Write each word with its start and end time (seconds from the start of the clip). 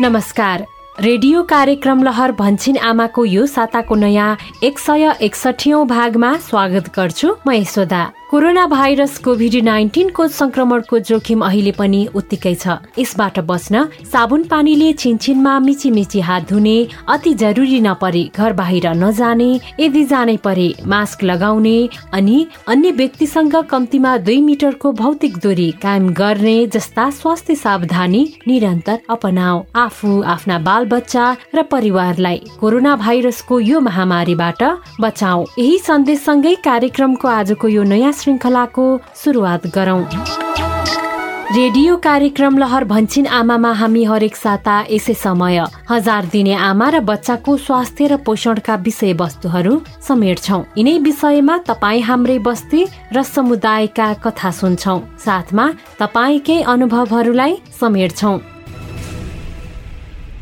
नमस्कार। 0.00 0.64
रेडियो 1.00 1.42
कार्यक्रम 1.42 2.02
लहर 2.02 2.32
भन्छिन 2.32 2.76
आमाको 2.76 3.24
यो 3.24 3.44
साताको 3.46 3.94
नयाँ 3.94 4.36
एक 4.62 4.78
सय 4.78 5.12
एकसठीौं 5.22 5.86
भागमा 5.88 6.36
स्वागत 6.46 6.90
गर्छु 6.96 7.34
म 7.46 7.52
यशोदा। 7.52 8.02
कोरोना 8.34 8.64
भाइरस 8.66 9.18
कोभिड 9.24 9.54
नाइन्टिनको 9.64 10.26
संक्रमणको 10.28 10.98
जोखिम 11.08 11.40
अहिले 11.46 11.72
पनि 11.72 11.98
उत्तिकै 12.14 12.54
छ। 12.54 12.74
यसबाट 12.98 13.38
बस्न 13.46 13.82
साबुन 14.10 14.42
पानीले 14.50 14.92
छिनछिनमा 14.92 15.52
मिची 15.58 16.20
हात 16.20 16.48
धुने 16.50 16.74
अति 17.14 17.34
जरुरी 17.34 17.78
नपरे 17.80 18.22
घर 18.34 18.52
बाहिर 18.52 18.86
नजाने 18.94 19.50
यदि 19.80 20.02
जानै 20.04 20.36
परे 20.42 20.66
मास्क 20.84 21.22
लगाउने 21.22 21.76
अनि 22.12 22.36
अन्य 22.66 22.90
व्यक्तिसँग 22.98 23.54
कम्तीमा 23.70 24.16
दुई 24.26 24.40
मिटरको 24.40 24.92
भौतिक 24.94 25.36
दूरी 25.38 25.70
कायम 25.82 26.08
गर्ने 26.12 26.56
जस्ता 26.74 27.08
स्वास्थ्य 27.12 27.54
सावधानी 27.54 28.24
निरन्तर 28.48 28.98
अपनाऊ। 29.10 29.62
आफू 29.76 30.20
आफ्ना 30.34 30.58
बाल 30.66 30.86
बच्चा 30.88 31.28
र 31.54 31.62
परिवारलाई 31.70 32.42
कोरोना 32.60 32.96
भाइरसको 32.96 33.60
यो 33.60 33.80
महामारीबाट 33.86 34.62
बचाऊ। 35.00 35.46
यही 35.58 35.78
सन्देशसँगै 35.86 36.54
कार्यक्रमको 36.66 37.28
आजको 37.28 37.68
यो 37.68 37.82
नयाँ 37.94 38.12
श्रृङ्खलाको 38.24 38.84
सुरुवात 39.22 39.66
गरौं। 39.74 40.02
रेडियो 41.54 41.96
कार्यक्रम 41.96 42.56
लहर 42.58 42.84
भन्छिन 42.84 43.26
आमामा 43.38 43.72
हामी 43.80 44.04
हरेक 44.04 44.36
साता 44.36 44.76
यसै 44.90 45.14
समय। 45.14 45.60
हजार 45.90 46.26
दिने 46.32 46.54
आमा 46.68 46.88
र 46.90 47.00
बच्चाको 47.10 47.56
स्वास्थ्य 47.66 48.06
र 48.06 48.16
पोषणका 48.26 48.74
विषय 48.86 49.12
वस्तुहरू 49.20 49.74
समेट्छौ 50.08 50.60
यिनै 50.78 50.96
विषयमा 51.06 51.58
तपाईँ 51.68 52.02
हाम्रै 52.08 52.38
बस्ती 52.48 52.80
र 53.12 53.22
समुदायका 53.34 54.08
कथा 54.24 54.50
सुन्छौ। 54.60 54.96
साथमा 55.24 55.66
तपाईँकै 56.00 56.58
अनुभवहरूलाई 56.74 57.52
समेट्छौ 57.80 58.34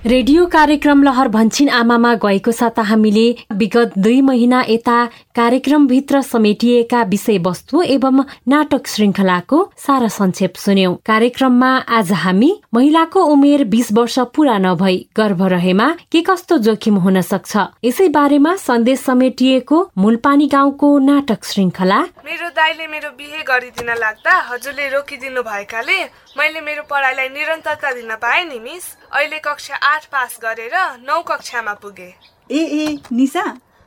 रेडियो 0.06 0.46
कार्यक्रम 0.46 1.02
लहर 1.02 1.28
भन्छिन 1.28 1.68
आमामा 1.70 2.12
गएको 2.22 2.52
साता 2.52 2.82
हामीले। 2.82 3.24
विगत 3.54 3.92
दुई 3.98 4.20
महिना 4.20 4.62
यता 4.68 5.04
कार्यक्रमभित्र 5.34 6.20
समेटिएका 6.22 7.02
विषयवस्तु 7.02 7.82
एवं 7.84 8.22
नाटक 8.48 8.86
श्रृङ्खलाको 8.86 9.60
सारा 9.78 10.08
संक्षेप 10.08 10.56
सुन्यौं। 10.56 10.94
कार्यक्रममा 11.06 11.68
आज 11.88 12.10
हामी 12.22 12.50
महिलाको 12.74 13.22
उमेर 13.24 13.64
बीस 13.64 13.92
वर्ष 13.92 14.18
पूरा 14.34 14.56
नभई 14.58 14.96
गर्भ 15.16 15.42
रहेमा 15.52 15.88
के 16.12 16.22
कस्तो 16.22 16.58
जोखिम 16.58 16.96
हुन 16.96 17.20
सक्छ? 17.22 17.56
यसै 17.84 18.08
बारेमा 18.08 18.56
सन्देश 18.58 19.00
समेटिएको 19.00 19.78
मूलपानी 19.98 20.46
गाउँको 20.48 20.98
नाटक 21.06 21.44
श्रृङ्खला 21.44 22.00
मेरो 22.26 22.48
दाइले 22.58 22.86
मेरो 22.88 23.10
बिहे 23.14 23.42
गरिदिन 23.44 23.94
लाग्दा 24.02 24.34
हजुरले 24.50 24.88
रोकिदिनु 24.88 25.42
भएकाले 25.42 26.02
मैले 26.38 26.60
मेरो 26.60 26.82
पढाइलाई 26.90 27.28
निरन्तरता 27.28 27.92
दिन 27.92 28.14
पाएँ 28.18 28.44
नि 28.44 28.58
मिस। 28.58 28.84
अहिले 29.12 29.38
कक्षा 29.44 29.76
आठ 29.76 30.04
पास 30.12 30.38
गरेर 30.42 30.74
नौ 31.04 31.20
कक्षामा 31.22 31.72
पुगे। 31.82 32.08
ए 32.50 32.60
ए 32.76 32.98
निसा 33.12 33.42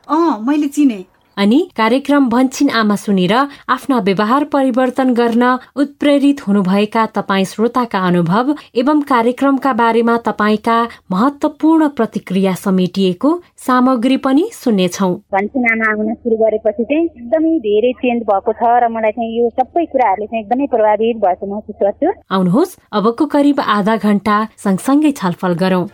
अँ 0.08 0.38
मैले 0.46 0.68
चिने। 0.68 1.04
अनि 1.36 1.58
कार्यक्रम 1.76 2.28
भन्छिन 2.28 2.68
आमा 2.72 2.96
सुनेर 2.96 3.32
आफ्ना 3.68 3.98
व्यवहार 4.00 4.44
परिवर्तन 4.52 5.12
गर्न 5.14 5.44
उत्प्रेरित 5.76 6.40
हुनुभएका 6.46 7.04
तपाईँ 7.16 7.44
श्रोताका 7.44 8.00
अनुभव 8.06 8.54
एवं 8.74 9.00
कार्यक्रमका 9.10 9.72
बारेमा 9.72 10.16
तपाईँका 10.26 10.76
महत्वपूर्ण 11.10 11.88
प्रतिक्रिया 11.98 12.54
समेटिएको 12.56 13.34
सामग्री 13.66 14.16
पनि 14.26 14.48
सुन्नेछौ। 14.52 15.12
भन्छिन 15.34 15.66
आमा 15.72 15.90
आउन 15.92 16.14
सुरु 16.14 16.36
गरेपछि 16.36 16.84
चाहिँ 16.84 17.04
एकदमै 17.04 17.58
धेरै 17.66 17.92
चेन्ज 18.00 18.22
भएको 18.30 18.52
छ 18.52 18.72
र 18.84 18.88
मलाई 18.96 19.12
चाहिँ 19.18 19.36
यो 19.38 19.50
सबै 19.60 19.84
कुराहरूले 19.92 20.26
चाहिँ 20.26 20.44
एकदमै 20.44 20.66
प्रभावित 20.76 21.22
भएको 21.26 21.52
महसुस 21.52 21.76
गर्छु 21.82 22.16
आउनुहोस् 22.30 22.76
अबको 22.92 23.26
करिब 23.36 23.60
आधा 23.76 23.96
घण्टा 23.98 24.40
सँगसँगै 24.64 25.12
छलफल 25.20 25.60
गरौं। 25.62 25.84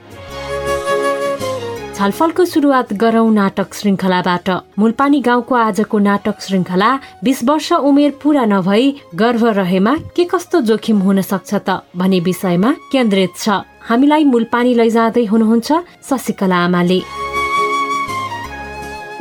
छलफलको 2.02 2.44
सुरुवात 2.44 2.92
गरौं 3.00 3.28
नाटक 3.30 3.74
श्रृङ्खलाबाट 3.78 4.48
मुलपानी 4.78 5.20
गाउँको 5.22 5.54
आजको 5.54 5.98
नाटक 6.06 6.40
श्रृङ्खला 6.42 6.88
बिस 7.22 7.44
वर्ष 7.44 7.72
उमेर 7.88 8.10
पूरा 8.22 8.44
नभई 8.52 8.90
गर्भ 9.14 9.44
रहेमा 9.58 9.94
के 10.16 10.24
कस्तो 10.34 10.60
जोखिम 10.66 10.98
हुन 11.06 11.20
सक्छ 11.22 11.50
त 11.54 11.78
भन्ने 11.94 12.20
विषयमा 12.26 12.70
केन्द्रित 12.92 13.38
छ। 13.38 13.62
हामीलाई 13.86 14.24
मुलपानी 14.34 14.74
लैजाँदै 14.74 15.24
हुनुहुन्छ 15.30 15.68
शशिकला 16.10 16.58
आमाले। 16.66 17.00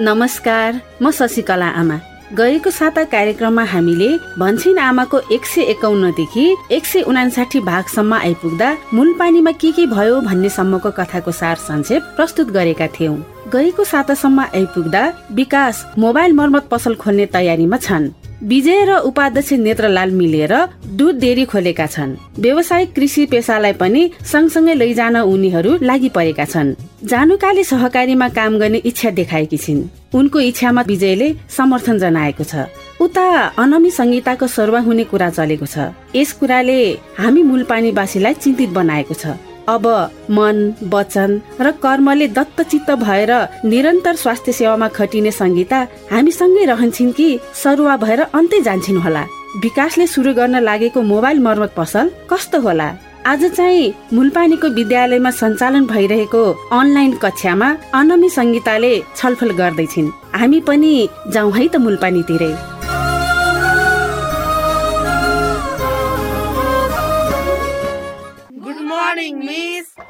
नमस्कार 0.02 0.82
म 1.02 1.12
शशिकला 1.14 1.70
आमा। 1.82 2.11
गएको 2.36 2.70
साता 2.70 3.04
कार्यक्रममा 3.04 3.64
हामीले 3.64 4.08
भन्छिन 4.40 4.78
आमाको 4.80 5.20
एक 5.32 5.46
सय 5.46 5.62
एकाउन्नदेखि 5.72 6.46
एक 6.72 6.86
सय 6.86 7.02
उनासाठी 7.02 7.60
भागसम्म 7.60 8.14
आइपुग्दा 8.14 8.70
मूल 8.94 9.14
पानीमा 9.20 9.52
के 9.52 9.72
के 9.72 9.86
भयो 9.86 10.22
भन्ने 10.22 10.50
सम्मको 10.50 10.92
कथाको 10.92 11.32
सार 11.32 11.56
संक्षेप 11.58 12.04
प्रस्तुत 12.16 12.52
गरेका 12.52 12.88
थियौँ। 12.88 13.18
गएको 13.52 13.84
सातासम्म 13.84 14.40
आइपुग्दा 14.42 15.04
विकास 15.32 15.86
मोबाइल 15.98 16.34
मर्मत 16.34 16.68
पसल 16.72 16.96
खोल्ने 16.96 17.26
तयारीमा 17.26 17.78
छन्। 17.78 18.10
विजय 18.42 18.86
र 18.86 18.96
उपाध्यक्ष 19.06 19.52
नेत्रलाल 19.54 20.12
मिलेर 20.12 20.54
दुध 20.98 21.16
डेरी 21.22 21.44
खोलेका 21.46 21.86
छन्। 21.86 22.16
व्यावसायिक 22.42 22.94
कृषि 22.94 23.26
पेसालाई 23.26 23.74
पनि 23.74 24.02
सँगसँगै 24.26 24.74
लैजान 24.74 25.18
उनीहरू 25.18 25.78
लागि 25.82 26.10
परेका 26.10 26.46
छन्। 26.46 26.74
जानुकाले 27.06 27.64
सहकारीमा 27.64 28.30
काम 28.30 28.58
गर्ने 28.58 28.78
इच्छा 28.82 29.10
देखाएकी 29.14 29.58
छिन्। 29.58 29.84
उनको 30.18 30.40
इच्छामा 30.42 30.82
विजयले 30.82 31.28
समर्थन 31.50 32.00
जनाएको 32.00 32.44
छ। 32.44 32.66
उता 32.98 33.54
अनमी 33.62 33.92
संहिताको 33.92 34.48
सरुवा 34.48 34.80
हुने 34.80 35.04
कुरा 35.06 35.30
चलेको 35.30 35.66
छ। 35.66 35.94
यस 36.16 36.32
कुराले 36.42 36.80
हामी 37.22 37.44
मूलपानीवासीलाई 37.44 38.34
चिन्तित 38.42 38.70
बनाएको 38.74 39.14
छ। 39.14 39.38
अब 39.70 39.86
मन 40.30 40.58
वचन 40.94 41.40
र 41.62 41.72
कर्मले 41.84 42.28
दत्तचित्त 42.28 42.92
भएर 43.04 43.32
निरन्तर 43.66 44.16
स्वास्थ्य 44.16 44.52
सेवामा 44.52 44.88
खटिने 44.88 45.32
संगीता 45.32 45.80
हामीसँगै 46.12 46.66
रहन्छन् 46.66 47.12
कि 47.12 47.28
सरुवा 47.64 47.96
भएर 47.98 48.22
अन्तै 48.22 48.62
जान्छन् 48.62 49.02
होला। 49.02 49.24
विकासले 49.64 50.08
सुरु 50.08 50.34
गर्न 50.34 50.60
लागेको 50.60 51.02
मोबाइल 51.02 51.40
मर्मत 51.40 51.74
पसल 51.78 52.12
कस्तो 52.30 52.60
होला? 52.62 52.90
आज 53.28 53.44
चाहिँ 53.46 53.94
मूलपानीको 54.14 54.68
विद्यालयमा 54.68 55.32
सञ्चालन 55.32 55.86
भइरहेको 55.86 56.44
अनलाइन 56.72 57.12
कक्षामा 57.24 57.68
अनमी 57.94 58.30
संगीताले 58.30 58.94
छलफल 59.16 59.52
गर्दैछिन्। 59.60 60.10
हामी 60.40 60.60
पनि 60.68 60.94
जाउँ 61.34 61.52
है 61.54 61.68
त 61.68 61.76
मूलपानीतिरै। 61.76 62.81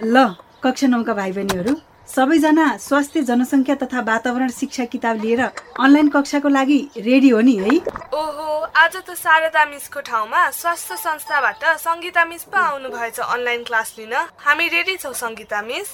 ल 0.03 0.34
कक्षा 0.63 0.88
नौका 0.88 1.13
भाइ 1.13 1.31
बहिनीहरू 1.31 1.75
सबैजना 2.09 2.66
स्वास्थ्य 2.78 3.22
जनसङ्ख्या 3.23 3.75
तथा 3.81 4.00
वातावरण 4.01 4.50
शिक्षा 4.50 4.85
किताब 4.85 5.22
लिएर 5.22 5.41
अनलाइन 5.41 6.07
कक्षाको 6.09 6.50
लागि 6.50 6.78
रेडी 6.97 7.29
हो 7.29 7.41
नि 7.41 7.56
है? 7.57 7.75
ओहो 8.13 8.47
आज 8.75 8.95
त 8.97 9.13
शारदा 9.16 9.66
मिसको 9.66 10.01
ठाउँमा 10.01 10.50
स्वास्थ्य 10.51 10.97
संस्थाबाट 10.97 11.66
सङ्गीता 11.85 12.25
मिस 12.25 12.44
पो 12.50 12.57
आउनु 12.57 12.90
भएछ 12.90 13.20
अनलाइन 13.20 13.64
क्लास 13.64 13.96
लिन। 13.99 14.14
हामी 14.41 14.67
रेडी 14.73 14.97
छौँ 14.97 15.14
सङ्गीता 15.14 15.61
मिस। 15.61 15.93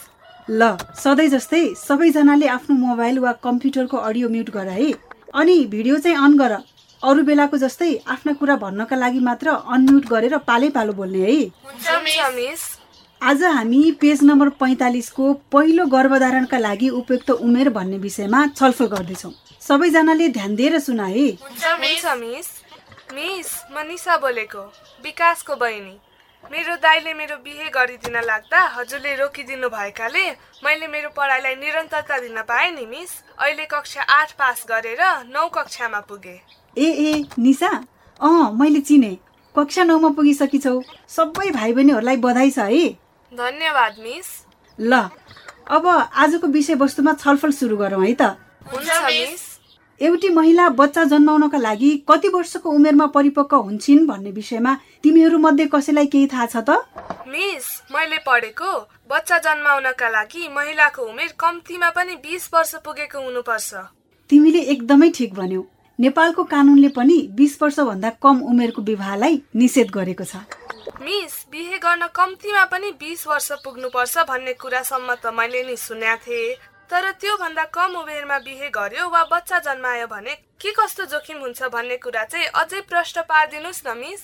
ल 0.50 0.78
सधैँ 0.96 1.28
जस्तै 1.28 1.64
सबैजनाले 1.76 2.48
आफ्नो 2.48 2.76
मोबाइल 2.88 3.20
वा 3.20 3.32
कम्प्युटरको 3.44 3.98
अडियो 4.00 4.30
म्युट 4.30 4.50
गर 4.56 4.68
है? 4.70 4.92
अनि 5.36 5.66
भिडियो 5.68 6.00
चाहिँ 6.00 6.18
अन 6.24 6.38
गर। 6.38 6.58
अरू 7.02 7.24
बेलाको 7.24 7.58
जस्तै 7.60 7.94
आफ्ना 8.08 8.34
कुरा 8.40 8.56
भन्नका 8.64 8.96
लागि 8.96 9.20
मात्र 9.20 9.60
अनम्युट 9.76 10.10
गरेर 10.10 10.38
पालै 10.48 10.70
पालो 10.72 10.94
बोल्ने 10.94 11.20
है? 11.28 11.40
हुन्छ 11.68 12.36
मिस। 12.36 12.77
आज 13.22 13.42
हामी 13.44 13.92
पेज 14.02 14.20
नम्बर 14.24 14.50
पैँतालिसको 14.60 15.32
पहिलो 15.52 15.86
गर्भधारणका 15.86 16.58
लागि 16.58 16.90
उपयुक्त 16.90 17.30
उमेर 17.32 17.70
भन्ने 17.70 17.98
विषयमा 17.98 18.46
छलफल 18.48 18.86
गर्दैछौँ। 18.88 19.32
सबैजनाले 19.62 20.28
ध्यान 20.30 20.56
दिएर 20.56 20.78
सुना 20.80 21.06
है 21.06 21.26
मिस। 21.82 22.06
मिस। 23.14 23.50
म 23.74 23.86
निशा 23.88 24.18
बोलेको। 24.18 24.62
विकासको 25.04 25.56
बहिनी। 25.56 25.96
मेरो 26.52 26.76
दाइले 26.78 27.14
मेरो 27.14 27.36
बिहे 27.44 27.70
गरिदिन 27.70 28.16
लाग्दा 28.24 28.62
हजुरले 28.76 29.16
रोकिदिनु 29.16 29.70
भएकाले 29.70 30.26
मैले 30.64 30.88
मेरो 30.88 31.10
पढाइलाई 31.18 31.56
निरन्तरता 31.56 32.20
दिन 32.20 32.42
पाएँ 32.48 32.72
नि 32.72 32.86
मिस। 32.86 33.12
अहिले 33.40 33.66
कक्षा 33.66 34.02
आठ 34.02 34.32
पास 34.38 34.66
गरेर 34.70 35.02
नौ 35.34 35.48
कक्षामा 35.58 36.00
पुगे। 36.06 36.40
ए 36.78 36.88
ए 37.08 37.26
निशा? 37.40 37.72
अँ 38.20 38.52
मैले 38.54 38.80
चिने। 38.82 39.18
कक्षा 39.56 39.84
नौमा 39.84 40.10
पुगिसकेछौ। 40.14 40.82
सबै 41.10 41.52
भाइ 41.52 41.74
बहिनीहरूलाई 41.74 42.18
बधाई 42.24 42.52
छ 42.52 42.70
है। 42.70 42.86
धन्यवाद 43.32 43.96
मिस। 44.00 44.28
ल 44.80 44.94
अब 45.70 45.88
आजको 45.88 46.48
विषयवस्तुमा 46.48 47.14
छलफल 47.16 47.52
सुरु 47.52 47.78
गरौँ 47.78 48.06
है 48.06 48.14
त। 48.22 48.36
एउटी 50.02 50.30
महिला 50.30 50.68
बच्चा 50.70 51.04
जन्माउनका 51.04 51.58
लागि 51.58 51.92
कति 52.10 52.28
वर्षको 52.30 52.70
उमेरमा 52.70 53.06
परिपक्व 53.14 53.58
हुन्छन् 53.58 54.06
भन्ने 54.08 54.32
विषयमा 54.32 54.74
तिमीहरू 55.04 55.38
मध्ये 55.40 55.66
कसैलाई 55.74 56.06
केही 56.08 56.28
थाहा 56.28 56.46
छ 56.46 56.58
त? 56.70 56.72
मिस 57.28 57.66
मैले 57.92 58.18
पढेको 58.28 58.72
बच्चा 59.10 59.38
जन्माउनका 59.40 60.10
लागि 60.10 60.48
महिलाको 60.56 61.02
उमेर 61.04 61.34
कम्तीमा 61.40 61.90
पनि 61.90 62.16
बिस 62.22 62.50
वर्ष 62.54 62.76
पुगेको 62.86 63.20
हुनुपर्छ। 63.20 63.74
तिमीले 64.30 64.62
एकदमै 64.72 65.10
ठिक 65.18 65.34
भन्यौ। 65.34 65.62
नेपालको 66.00 66.44
कानुनले 66.44 66.90
पनि 66.94 67.18
बिस 67.34 67.62
वर्षभन्दा 67.62 68.10
कम 68.22 68.42
उमेरको 68.46 68.82
विवाहलाई 68.82 69.42
निषेध 69.56 69.90
गरेको 69.92 70.24
छ। 70.24 70.36
मिस 71.02 71.34
बिहे 71.52 71.78
गर्न 71.78 72.08
कम्तीमा 72.14 72.64
पनि 72.66 72.92
बिस 73.02 73.26
वर्ष 73.28 73.52
पुग्नुपर्छ 73.64 74.18
भन्ने 74.30 74.54
कुरासम्म 74.62 75.16
त 75.16 75.34
मैले 75.34 75.64
नि 75.64 75.76
सुनेको 75.78 76.22
थिएँ। 76.22 76.56
तर 76.90 77.12
त्यो 77.18 77.34
भन्दा 77.38 77.64
कम 77.74 77.98
उमेरमा 77.98 78.38
बिहे 78.40 78.70
गर्यो 78.70 79.10
वा 79.10 79.24
बच्चा 79.32 79.60
जन्मायो 79.66 80.08
भने 80.08 80.34
के 80.62 80.72
कस्तो 80.72 81.06
जोखिम 81.08 81.38
हुन्छ 81.42 81.64
भन्ने 81.74 81.98
कुरा 81.98 82.24
चाहिँ 82.24 82.46
अझै 82.56 82.82
प्रश्न 82.86 83.22
पारिदिनुहोस् 83.26 83.86
न 83.88 83.98
मिस। 83.98 84.22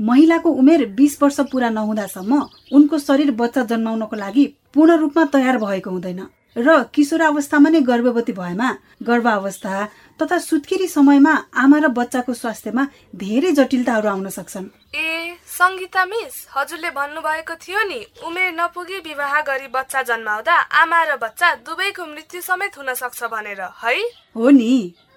महिलाको 0.00 0.50
उमेर 0.52 0.86
बिस 0.94 1.22
वर्ष 1.22 1.40
पुरा 1.50 1.70
नहुँदासम्म 1.70 2.40
उनको 2.72 2.98
शरीर 3.00 3.30
बच्चा 3.34 3.62
जन्माउनको 3.66 4.16
लागि 4.16 4.46
पूर्ण 4.74 4.96
रूपमा 4.96 5.24
तयार 5.34 5.58
भएको 5.58 5.90
हुँदैन। 5.90 6.20
र 6.56 6.82
किशोर 6.94 7.20
अवस्थामा 7.22 7.68
नै 7.70 7.80
गर्भवती 7.84 8.32
भएमा 8.32 8.68
गर्भावस्था 9.04 9.84
तथा 10.20 10.38
सुत्केरी 10.40 10.86
समयमा 10.88 11.32
आमा 11.54 11.78
र 11.78 11.88
बच्चाको 11.92 12.32
स्वास्थ्यमा 12.34 12.82
धेरै 13.14 13.52
जटिलताहरू 13.52 14.08
आउन 14.08 14.28
सक्छन्। 14.30 14.66
ए 14.96 15.36
सङ्गीता 15.56 16.04
मिस 16.04 16.34
हजुरले 16.56 16.90
भन्नुभएको 16.90 17.54
थियो 17.60 17.80
नि 17.88 18.00
उमेर 18.26 18.52
नपुगी 18.56 18.98
विवाह 19.04 19.40
गरी 19.48 19.68
बच्चा 19.68 20.02
जन्माउँदा 20.02 20.54
आमा 20.80 21.00
र 21.04 21.16
बच्चा 21.16 21.48
दुवैको 21.66 22.04
मृत्यु 22.06 22.40
समेत 22.40 22.78
हुन 22.78 22.94
सक्छ 22.94 23.24
भनेर 23.24 23.60
है? 23.82 23.96
हो 24.36 24.50
नि 24.50 24.72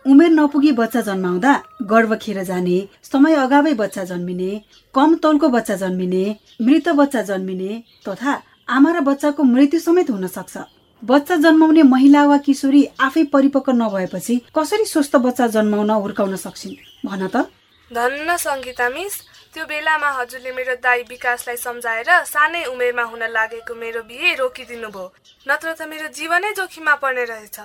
उमेर 0.06 0.32
नपुगी 0.32 0.72
बच्चा 0.72 1.02
जन्माउँदा 1.08 1.54
गर्भ 1.84 2.14
खेर 2.22 2.44
जाने 2.44 2.78
समय 3.04 3.36
अगावै 3.36 3.74
बच्चा 3.80 4.04
जन्मिने 4.12 4.52
कम 4.96 5.16
तौलको 5.24 5.48
बच्चा 5.56 5.76
जन्मिने 5.76 6.26
मृत 6.62 6.90
बच्चा 7.00 7.22
जन्मिने 7.32 7.72
तथा 8.08 8.34
आमा 8.70 8.92
र 8.92 9.02
बच्चाको 9.08 9.44
मृत्यु 9.46 9.80
समेत 9.80 10.10
हुन 10.10 10.28
सक्छ। 10.30 10.58
बच्चा 11.04 11.36
जन्माउने 11.36 11.84
महिला 11.84 12.26
वा 12.26 12.38
किशोरी 12.38 12.84
आफै 13.00 13.24
परिपक्व 13.34 13.72
नभएपछि 13.72 14.36
कसरी 14.58 14.86
स्वस्थ 14.86 15.16
बच्चा 15.16 15.48
जन्माउन 15.48 15.90
हुर्काउन 15.90 16.36
सक्छिन्? 16.36 16.76
भन 17.06 17.28
त। 17.28 17.48
धन्न 17.92 18.36
सङ्गीता 18.38 18.90
मिस। 18.90 19.16
त्यो 19.54 19.66
बेलामा 19.66 20.10
हजुरले 20.20 20.52
मेरो 20.52 20.76
दाई 20.84 21.02
विकासलाई 21.10 21.58
सम्झाएर 21.58 22.10
सानै 22.26 22.64
उमेरमा 22.66 23.04
हुन 23.04 23.24
लागेको 23.32 23.74
मेरो 23.76 24.02
बिहे 24.06 24.36
रोकिदिनु 24.36 24.90
भयो 24.92 25.08
नत्र 25.48 25.74
त 25.74 25.88
मेरो 25.88 26.08
जीवनै 26.14 26.52
जोखिममा 26.54 26.96
पर्ने 27.02 27.24
रहेछ। 27.32 27.58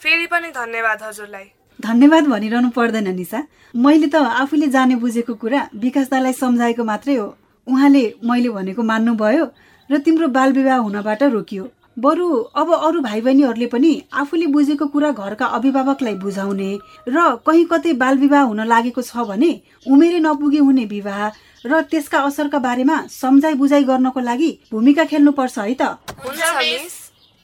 फेरि 0.00 0.26
पनि 0.28 0.48
धन्यवाद 0.52 1.02
हजुरलाई। 1.02 1.46
धन्यवाद 1.80 2.24
भनिरहनु 2.28 2.70
पर्दैन 2.76 3.08
निसा 3.16 3.40
मैले 3.74 4.06
त 4.06 4.22
आफूले 4.42 4.68
जाने 4.68 4.94
बुझेको 5.02 5.34
कुरा 5.34 5.60
विकास 5.74 6.06
दालाई 6.12 6.32
सम्झाएको 6.36 6.84
मात्रै 6.84 7.16
हो। 7.16 7.26
उहाँले 7.66 8.02
मैले 8.22 8.48
भनेको 8.52 8.82
मान्नुभयो 8.82 9.44
र 9.90 9.98
तिम्रो 9.98 10.28
बाल 10.28 10.52
विवाह 10.52 10.78
हुनबाट 10.86 11.22
रोकियो। 11.34 11.64
बरु 11.96 12.26
अब 12.56 12.72
अरू 12.74 13.00
भाइ 13.00 13.20
बहिनीहरूले 13.20 13.66
पनि 13.66 13.92
आफूले 14.20 14.46
बुझेको 14.52 14.86
कुरा 14.88 15.10
घरका 15.12 15.46
अभिभावकलाई 15.58 16.14
बुझाउने 16.22 16.70
र 17.08 17.24
कहीँ 17.46 17.64
कतै 17.72 17.92
बाल 18.00 18.16
विवाह 18.18 18.42
हुन 18.42 18.60
लागेको 18.66 19.02
छ 19.02 19.24
भने 19.28 19.50
उमेरै 19.86 20.20
नपुगी 20.20 20.58
हुने 20.58 20.84
विवाह 20.88 21.28
र 21.66 21.80
त्यसका 21.90 22.18
असरका 22.28 22.58
बारेमा 22.58 22.96
सम्झाइ 23.10 23.54
बुझाइ 23.54 23.84
गर्नको 23.84 24.20
लागि 24.20 24.50
भूमिका 24.72 25.04
खेल्नुपर्छ 25.12 25.58
है 25.58 25.74
त। 25.74 25.82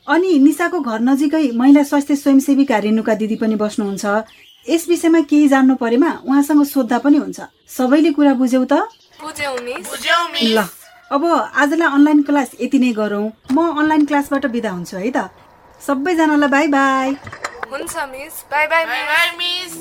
अनि 0.06 0.38
निसाको 0.38 0.80
घर 0.80 1.00
नजिकै 1.00 1.50
महिला 1.52 1.82
स्वास्थ्य 1.84 2.16
स्वयंसेविका 2.16 2.78
रेणुका 2.88 3.14
दिदी 3.20 3.36
पनि 3.36 3.56
बस्नुहुन्छ। 3.60 4.04
यस 4.66 4.88
विषयमा 4.88 5.20
केही 5.28 5.48
जान्नु 5.48 5.74
परेमा 5.76 6.10
उहाँसँग 6.24 6.64
सोद्धा 6.64 6.98
पनि 7.04 7.18
हुन्छ। 7.18 7.40
सबैले 7.68 8.10
कुरा 8.16 8.32
बुझ्यौ 8.40 8.64
त? 8.64 8.88
ल। 10.56 10.58
अब 11.10 11.24
आजलाई 11.24 11.88
अनलाइन 11.96 12.18
क्लास 12.22 12.50
यति 12.60 12.78
नै 12.78 12.92
गरौँ। 12.92 13.26
म 13.52 13.62
अनलाइन 13.80 14.04
क्लासबाट 14.06 14.46
बिदा 14.54 14.70
हुन्छु 14.70 14.96
है 14.96 15.10
त? 15.10 15.18
सबैजनालाई 15.80 16.48
बाई 16.54 16.66
बाई 16.68 17.08
हुन्छ 17.70 17.94
मिस 18.10 18.34
बाई 18.50 18.66
बाई 18.72 18.84
मिस 19.38 19.72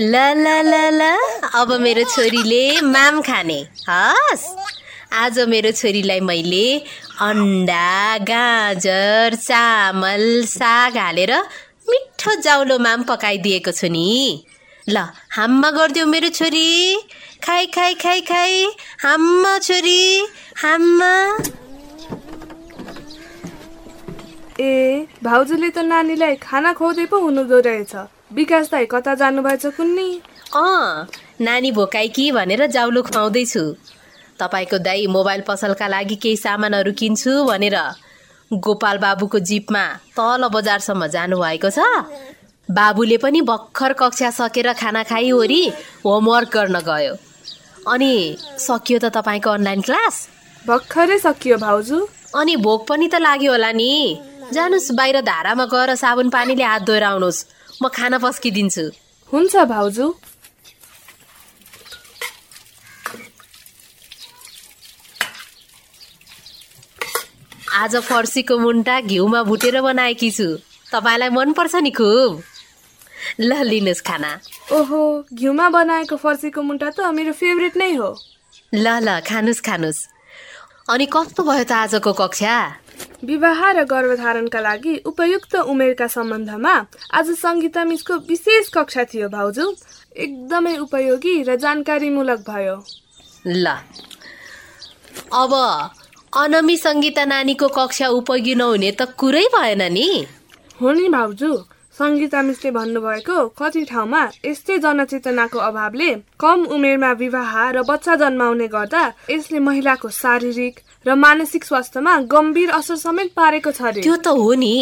ल 0.00 0.14
ल 0.42 0.46
ल 0.70 0.74
ल 0.98 1.02
अब 1.54 1.70
मेरो 1.84 2.02
छोरीले 2.14 2.64
माम 2.82 3.20
खाने। 3.28 3.60
हस्। 3.88 4.44
आज 5.22 5.38
मेरो 5.54 5.70
छोरीलाई 5.70 6.20
मैले 6.30 6.66
अन्डा 7.28 7.94
गाजर 8.26 9.38
चामल 9.46 10.26
साग 10.50 10.98
हालेर 10.98 11.32
मिठो 11.88 12.34
जाउलो 12.42 12.78
माम 12.90 13.02
पकाइदिएको 13.14 13.72
छु 13.78 13.88
नि। 13.94 14.10
ल 14.88 14.98
हाम्मा 15.30 15.70
गरिदियो 15.70 16.06
मेरो 16.06 16.28
छोरी। 16.30 16.68
खाइ 17.44 17.66
खाइ 17.74 17.94
खाइ 17.94 18.20
खाइ 18.22 18.52
हाम्मा 19.02 19.58
छोरी 19.58 20.02
हाम्मा। 20.62 21.12
ए 24.60 25.06
भाउजूले 25.24 25.70
त 25.70 25.78
नानीलाई 25.90 26.34
खाना 26.38 26.72
खुवाउँदै 26.72 27.06
पो 27.10 27.18
हुनुहुँदो 27.18 27.58
रहेछ। 27.66 27.94
विकास 28.32 28.70
दाई 28.70 28.86
कता 28.86 29.14
जानुभएछ 29.18 29.66
कुन्नी? 29.76 30.08
अँ 30.54 31.06
नानी 31.40 31.70
भोकाइ 31.72 32.08
कि 32.14 32.30
भनेर 32.32 32.66
जाउलो 32.70 33.02
खुवाउँदैछु। 33.02 33.64
तपाईँको 34.38 34.78
दाई 34.78 35.06
मोबाइल 35.10 35.42
पसलका 35.48 35.86
लागि 35.88 36.16
केही 36.22 36.36
सामानहरू 36.36 36.92
किन्छु 36.94 37.32
भनेर। 37.44 37.76
गोपाल 38.54 38.98
बाबुको 39.02 39.38
जिपमा 39.42 39.84
तल 40.14 40.48
बजारसम्म 40.54 41.06
जानुभएको 41.10 41.70
छ। 41.74 41.78
बाबुले 42.68 43.16
पनि 43.22 43.40
भर्खर 43.40 43.92
कक्षा 43.92 44.30
सकेर 44.30 44.72
खाना 44.72 45.02
खाइवरी 45.02 45.62
होमवर्क 46.04 46.48
गर्न 46.52 46.78
गयो। 46.82 47.14
अनि 47.86 48.12
सकियो 48.58 48.98
त 48.98 49.14
तपाईँको 49.14 49.50
अनलाइन 49.50 49.80
क्लास? 49.86 50.14
भर्खरै 50.64 51.18
सकियो 51.18 51.56
भाउजू। 51.58 51.98
अनि 52.34 52.56
भोक 52.56 52.86
पनि 52.88 53.06
त 53.08 53.22
लाग्यो 53.22 53.52
होला 53.52 53.70
नि। 53.72 53.92
जानुहोस् 54.52 54.90
बाहिर 54.98 55.20
धारामा 55.22 55.64
गएर 55.70 55.94
साबुन 55.94 56.28
पानीले 56.30 56.64
हात 56.64 56.82
धोएर 56.82 57.02
आउनुहोस् 57.02 57.44
म 57.82 57.88
खाना 57.88 58.18
पस्किदिन्छु। 58.18 58.84
हुन्छ 59.32 59.54
भाउजू। 59.70 60.06
आज 67.78 67.96
फर्सीको 68.10 68.58
मुन्टा 68.58 69.00
घिउमा 69.06 69.42
भुटेर 69.42 69.80
बनाएकी 69.86 70.30
छु। 70.30 70.48
तपाईँलाई 70.90 71.30
मनपर्छ 71.30 71.74
नि 71.86 71.90
खुब। 71.94 72.42
ल 73.40 73.50
लिनुहोस् 73.62 74.02
खाना। 74.02 74.30
ओहो 74.72 75.00
घिउमा 75.32 75.68
बनाएको 75.68 76.16
फर्सीको 76.16 76.62
मुन्टा 76.62 76.90
त 76.90 76.98
मेरो 77.12 77.32
फेभरेट 77.32 77.76
नै 77.76 77.92
हो। 77.94 78.10
ल 78.74 78.86
ल 79.06 79.20
खानुहोस् 79.20 79.62
खानुहोस् 79.62 80.06
अनि 80.88 81.06
कस्तो 81.06 81.42
भयो 81.42 81.64
त 81.64 81.72
आजको 81.72 82.12
कक्षा? 82.12 82.56
विवाह 83.24 83.60
र 83.72 83.84
गर्भधारणका 83.84 84.60
लागि 84.60 84.94
उपयुक्त 85.06 85.54
उमेरका 85.66 86.06
सम्बन्धमा 86.06 86.74
आज 87.12 87.28
सङ्गीता 87.36 87.84
मिसको 87.84 88.14
विशेष 88.28 88.68
कक्षा 88.68 89.04
थियो 89.04 89.28
भाउजू। 89.28 89.66
एकदमै 90.16 90.76
उपयोगी 90.76 91.34
र 91.42 91.56
जानकारीमूलक 91.56 92.40
भयो। 92.50 92.76
ल। 93.46 93.66
अब 95.32 95.52
अनमी 96.36 96.76
सङ्गीता 96.76 97.24
नानीको 97.24 97.68
कक्षा 97.68 98.08
उपयोगी 98.08 98.54
नहुने 98.54 98.90
त 98.92 99.02
कुरै 99.16 99.46
भएन 99.54 99.82
नि। 99.92 100.08
हो 100.80 100.92
नि 100.92 101.08
भाउजू। 101.08 101.52
सङ्गीता 101.98 102.42
मिसले 102.42 102.70
भन्नुभएको 102.70 103.36
कति 103.58 103.84
ठाउँमा 103.90 104.22
यस्तै 104.44 104.78
जनचेतनाको 104.78 105.58
अभावले 105.68 106.10
कम 106.40 106.64
उमेरमा 106.76 107.12
विवाह 107.22 107.52
र 107.70 107.82
बच्चा 107.88 108.16
जन्माउने 108.22 108.68
गर्दा 108.68 109.02
यसले 109.30 109.58
महिलाको 109.68 110.08
शारीरिक 110.12 110.80
र 111.06 111.14
मानसिक 111.16 111.64
स्वास्थ्यमा 111.64 112.14
गम्भीर 112.32 112.70
असर 112.78 112.96
समेत 112.98 113.32
पारेको 113.36 113.70
छ 113.72 113.96
त्यो 113.96 114.16
त 114.16 114.28
हो 114.36 114.52
नि। 114.54 114.76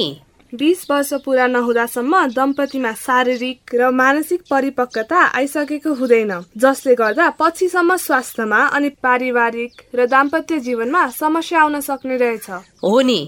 बिस 0.52 0.80
वर्ष 0.90 1.12
पुरा 1.24 1.46
नहुँदासम्म 1.46 2.26
दम्पतिमा 2.34 2.92
शारीरिक 2.96 3.74
र 3.74 3.90
मानसिक 3.92 4.42
परिपक्वता 4.50 5.20
आइसकेको 5.38 5.94
हुँदैन 5.94 6.32
जसले 6.56 6.94
गर्दा 6.94 7.30
पछिसम्म 7.38 7.96
स्वास्थ्यमा 7.96 8.60
अनि 8.74 8.88
पारिवारिक 9.02 9.82
र 9.94 10.06
दाम्पत्य 10.06 10.58
जीवनमा 10.66 11.06
समस्या 11.14 11.60
आउन 11.60 11.80
सक्ने 11.80 12.16
रहेछ। 12.16 12.50
हो 12.84 13.00
नि। 13.00 13.20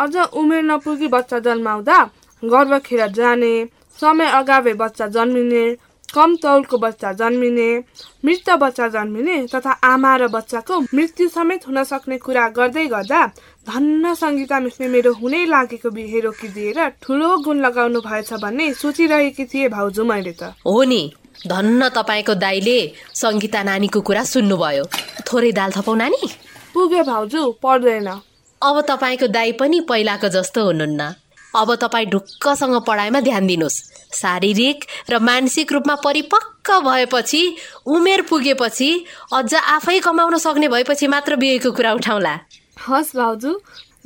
अझ 0.00 0.16
उमेर 0.16 0.62
नपुगी 0.62 1.08
बच्चा 1.08 1.38
जन्माउँदा 1.38 1.98
गर्भखेर 2.42 3.06
जाने 3.16 3.54
समय 3.98 4.30
अगावै 4.38 4.72
बच्चा 4.74 5.06
जन्मिने 5.16 5.64
कम 6.14 6.34
तौलको 6.42 6.78
बच्चा 6.78 7.12
जन्मिने 7.18 7.68
मृत 8.24 8.50
बच्चा 8.62 8.86
जन्मिने 8.88 9.36
तथा 9.54 9.70
आमा 9.84 10.12
र 10.16 10.28
बच्चाको 10.30 10.78
मृत्यु 10.94 11.28
समेत 11.28 11.66
हुन 11.68 11.82
सक्ने 11.84 12.18
कुरा 12.18 12.44
गर्दै 12.58 12.86
गर्दा 12.86 13.20
धन्न 13.66 14.14
सङ्गीता 14.14 14.60
मिसले 14.60 14.88
मेरो 14.94 15.12
हुनै 15.20 15.42
लागेको 15.46 15.90
बिहे 15.90 16.20
रोकिदिएर 16.20 16.78
ठुलो 17.02 17.30
गुण 17.44 17.60
लगाउनु 17.66 18.00
भएछ 18.06 18.32
भन्ने 18.44 18.72
सोचिरहेकी 18.74 19.44
थिएँ 19.50 19.68
भाउजू 19.74 20.04
मैले 20.04 20.32
त। 20.32 20.54
हो 20.66 20.82
नि 20.84 21.02
धन्न 21.48 21.88
तपाईँको 21.98 22.34
दाईले 22.44 22.78
सङ्गीता 23.22 23.62
नानीको 23.62 24.00
कुरा 24.00 24.22
सुन्नुभयो। 24.24 24.84
थोरै 25.26 25.52
दाल 25.52 25.70
थपाउ 25.76 25.94
नानी? 25.94 26.22
पुग्यो 26.74 27.02
भाउजू 27.04 27.42
पर्दैन। 27.58 28.08
अब 28.62 28.76
तपाईँको 28.90 29.26
दाई 29.34 29.52
पनि 29.58 29.80
पहिलाको 29.90 30.28
जस्तो 30.30 30.60
हुनुहुन्न। 30.64 31.02
अब 31.54 31.74
तपाईँ 31.74 32.06
ढुक्कसँग 32.06 32.76
पढाइमा 32.86 33.20
ध्यान 33.20 33.46
दिनुहोस्। 33.46 33.82
शारीरिक 34.14 34.84
र 35.10 35.18
मानसिक 35.18 35.72
रूपमा 35.72 35.94
परिपक्व 36.04 36.80
भएपछि 36.80 37.42
उमेर 37.86 38.22
पुगेपछि 38.28 38.90
अझ 39.32 39.54
आफै 39.54 39.98
कमाउन 40.00 40.38
सक्ने 40.38 40.68
भएपछि 40.68 41.06
मात्र 41.06 41.36
बिहेको 41.36 41.70
कुरा 41.72 41.92
उठाउँला। 41.94 42.34
हस् 42.88 43.16
भाउजू 43.16 43.52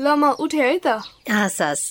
ल 0.00 0.06
म 0.16 0.32
उठेँ 0.38 0.60
है 0.60 0.78
त। 0.78 1.00
हस् 1.28 1.62
हस्। 1.62 1.84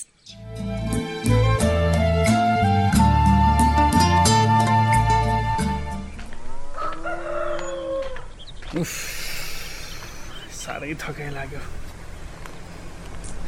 साह्रै 10.58 10.94
थकाइ 10.94 11.30
लाग्यो। 11.30 11.77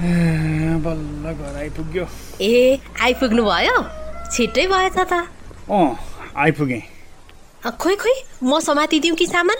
बल्ल 0.84 1.32
घर 1.32 1.56
आइपुग्यो। 1.60 2.04
ए 2.40 2.80
आइपुग्नु 3.02 3.42
भयो 3.44 3.76
छिट्टै 4.32 4.66
भएछ 4.66 4.96
त। 4.96 5.28
अँ 5.68 5.88
आइपुगेँ। 6.36 6.80
खोइ 7.68 7.96
खोइ 8.00 8.16
म 8.42 8.60
समातिदिउँ 8.60 9.16
कि 9.16 9.26
सामान? 9.26 9.58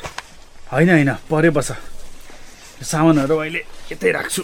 होइन 0.72 0.90
होइन 0.90 1.12
परे 1.28 1.50
बस। 1.52 1.70
सामानहरू 2.80 3.36
अहिले 3.36 3.60
यतै 3.92 4.10
राख्छु। 4.12 4.42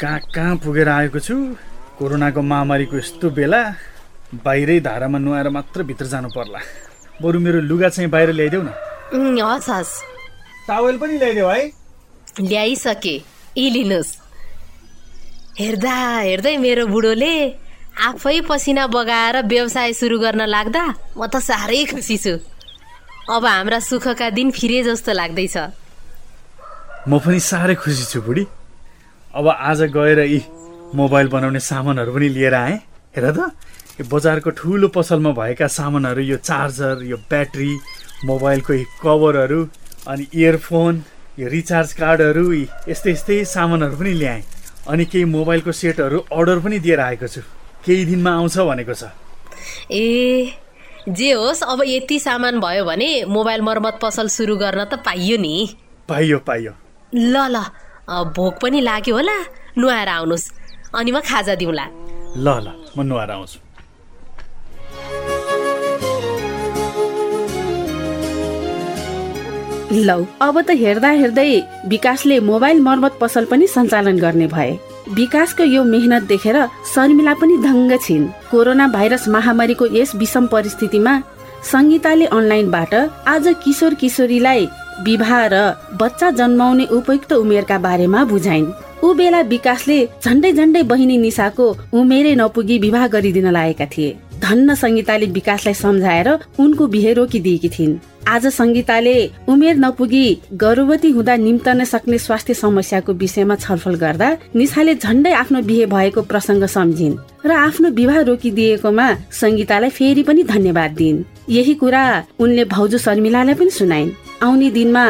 कहाँ 0.00 0.20
कहाँ 0.34 0.56
पुगेर 0.60 0.88
आएको 0.88 1.18
छु? 1.18 1.36
कोरोनाको 1.98 2.42
महामारीको 2.42 2.96
यस्तो 2.96 3.30
बेला 3.32 3.60
बाहिरै 4.44 4.80
धारामा 4.80 5.18
नुहाएर 5.18 5.48
मात्र 5.48 5.82
भित्र 5.88 6.06
जानु 6.12 6.28
पर्ला। 6.36 6.60
बरु 7.22 7.40
मेरो 7.40 7.60
लुगा 7.64 7.88
चाहिँ 7.88 8.10
बाहिर 8.12 8.30
ल्याइदेऊ 8.36 8.62
न। 8.62 9.40
हस् 9.40 9.70
हस्। 9.70 9.92
टावेल 10.68 10.98
पनि 10.98 11.16
ल्याइदेऊ 11.18 11.48
है। 11.48 11.81
ल्याइसके। 12.40 13.16
यी 13.58 13.70
लिनुहोस्। 13.70 14.10
हेर्दा 15.58 15.96
हेर्दै 16.20 16.56
मेरो 16.56 16.86
बुढोले 16.86 17.34
आफै 18.08 18.40
पसिना 18.48 18.86
बगाएर 18.88 19.36
व्यवसाय 19.44 19.92
सुरु 19.92 20.18
गर्न 20.18 20.42
लाग्दा 20.48 20.84
म 21.16 21.26
त 21.28 21.36
साह्रै 21.44 21.84
खुसी 21.92 22.16
छु। 22.16 22.34
अब 23.28 23.44
हाम्रा 23.46 23.78
सुखका 23.78 24.30
दिन 24.32 24.50
फिरे 24.50 24.82
जस्तो 24.88 25.12
लाग्दैछ। 25.12 25.56
म 27.08 27.18
पनि 27.20 27.40
साह्रै 27.40 27.74
खुसी 27.76 28.04
छु 28.08 28.20
बुढी। 28.24 28.44
अब 29.34 29.46
आज 29.48 29.80
गएर 29.92 30.20
यी 30.24 30.40
मोबाइल 30.94 31.28
बनाउने 31.28 31.60
सामानहरू 31.60 32.10
पनि 32.14 32.28
लिएर 32.28 32.54
आएँ। 32.54 32.76
हेर 33.12 33.26
त 33.36 33.52
यो 34.00 34.04
बजारको 34.08 34.50
ठुलो 34.56 34.88
पसलमा 34.88 35.30
भएका 35.36 35.66
सामानहरू 35.68 36.22
यो 36.32 36.36
चार्जर 36.40 37.04
यो 37.04 37.16
ब्याट्री 37.28 37.72
मोबाइलको 38.24 38.72
कभरहरू 39.04 39.60
अनि 40.08 40.24
इयरफोन 40.32 40.94
यो 41.38 41.48
रिचार्ज 41.48 41.92
कार्डहरू 41.96 42.44
यस्तै 42.52 43.10
यस्तै 43.10 43.36
सामानहरू 43.48 43.96
पनि 43.96 44.12
ल्याएँ। 44.20 44.42
अनि 44.84 45.04
केही 45.04 45.24
मोबाइलको 45.24 45.72
सेटहरू 45.72 46.18
अर्डर 46.28 46.58
पनि 46.60 46.78
दिएर 46.84 47.00
आएको 47.00 47.26
छु। 47.26 47.40
केही 47.84 48.04
दिनमा 48.04 48.30
आउँछ 48.36 48.58
भनेको 48.68 48.94
छ। 48.94 49.08
ए 49.88 50.52
जे 51.08 51.30
होस् 51.32 51.62
अब 51.64 51.82
यति 51.86 52.18
सामान 52.20 52.60
भयो 52.60 52.84
भने 52.84 53.10
मोबाइल 53.24 53.60
मर्मत 53.64 53.98
पसल 54.02 54.28
सुरु 54.28 54.56
गर्न 54.60 54.84
त 54.84 55.00
पाइयो 55.00 55.36
नि। 55.40 55.54
पाइयो 56.08 56.38
पाइयो। 56.44 56.72
ल 57.14 57.36
ल 57.48 57.56
भोक 58.36 58.54
पनि 58.60 58.80
लाग्यो 58.80 59.14
होला। 59.16 59.36
नुहाएर 59.78 60.08
आउनुहोस् 60.08 60.46
अनि 60.92 61.10
म 61.12 61.20
खाजा 61.24 61.54
दिउँला। 61.56 61.86
ल 62.36 62.46
ल 62.60 62.66
म 62.92 63.08
नुहाएर 63.08 63.30
आउँछु। 63.30 63.71
लौ। 69.92 70.24
अब 70.40 70.60
त 70.60 70.70
हेर्दा 70.82 71.08
हेर्दै 71.20 71.50
विकासले 71.88 72.38
मोबाइल 72.40 72.80
मर्मत 72.80 73.18
पसल 73.20 73.44
पनि 73.44 73.66
सञ्चालन 73.66 74.18
गर्ने 74.18 74.46
भए। 74.46 74.70
विकासको 75.14 75.64
यो 75.64 75.82
मेहनत 75.84 76.22
देखेर 76.22 76.56
शर्मिला 76.94 77.34
पनि 77.34 77.56
दङ्ग 77.66 77.98
छिन्। 78.04 78.30
कोरोना 78.50 78.86
भाइरस 78.88 79.28
महामारीको 79.28 79.86
यस 79.96 80.14
विषम 80.14 80.46
परिस्थितिमा 80.54 81.14
सङ्गीताले 81.72 82.26
अनलाइनबाट 82.36 82.94
आज 83.34 83.54
किशोर 83.64 83.94
किशोरीलाई 83.94 84.66
विवाह 85.04 85.32
र 85.52 85.56
बच्चा 86.00 86.30
जन्माउने 86.40 86.84
उपयुक्त 86.98 87.32
उमेरका 87.32 87.78
बारेमा 87.78 88.24
बुझाइन्। 88.24 88.72
ऊ 89.04 89.12
बेला 89.14 89.40
विकासले 89.52 89.98
झन्डै 90.24 90.52
झन्डै 90.52 90.82
बहिनी 90.90 91.16
निसाको 91.18 91.66
उमेरै 91.92 92.34
नपुगी 92.34 92.78
विवाह 92.78 93.06
गरिदिन 93.14 93.50
लागेका 93.50 93.86
थिए। 93.92 94.16
धन्न 94.40 94.74
सङ्गीताले 94.74 95.26
विकासलाई 95.36 95.74
सम्झाएर 95.74 96.28
उनको 96.58 96.86
बिहे 96.86 97.12
रोकिदिएकी 97.18 97.68
थिइन्। 97.68 97.98
आज 98.28 98.46
सङ्गीताले 98.46 99.14
उमेर 99.48 99.76
नपुगी 99.76 100.26
गर्भवती 100.62 101.10
हुँदा 101.10 101.34
निम्तन 101.36 101.84
सक्ने 101.84 102.18
स्वास्थ्य 102.18 102.54
समस्याको 102.54 103.12
विषयमा 103.12 103.54
छलफल 103.56 103.94
गर्दा 104.02 104.28
निशाले 104.56 104.94
झन्डै 104.94 105.32
आफ्नो 105.32 105.62
बिहे 105.68 105.86
भएको 105.86 106.22
प्रसङ्ग 106.30 106.64
सम्झिन् 106.76 107.16
र 107.46 107.50
आफ्नो 107.50 107.90
विवाह 107.98 108.20
रोकिदिएकोमा 108.30 109.06
सङ्गीतालाई 109.40 109.90
फेरि 109.98 110.22
पनि 110.22 110.42
धन्यवाद 110.54 110.90
दिइन् 111.00 111.22
यही 111.50 111.74
कुरा 111.82 112.02
उनले 112.38 112.64
भाउजू 112.74 112.98
शर्मिलालाई 112.98 113.54
पनि 113.54 113.70
सुनाइन्। 113.70 114.10
आउने 114.42 114.70
दिनमा 114.70 115.04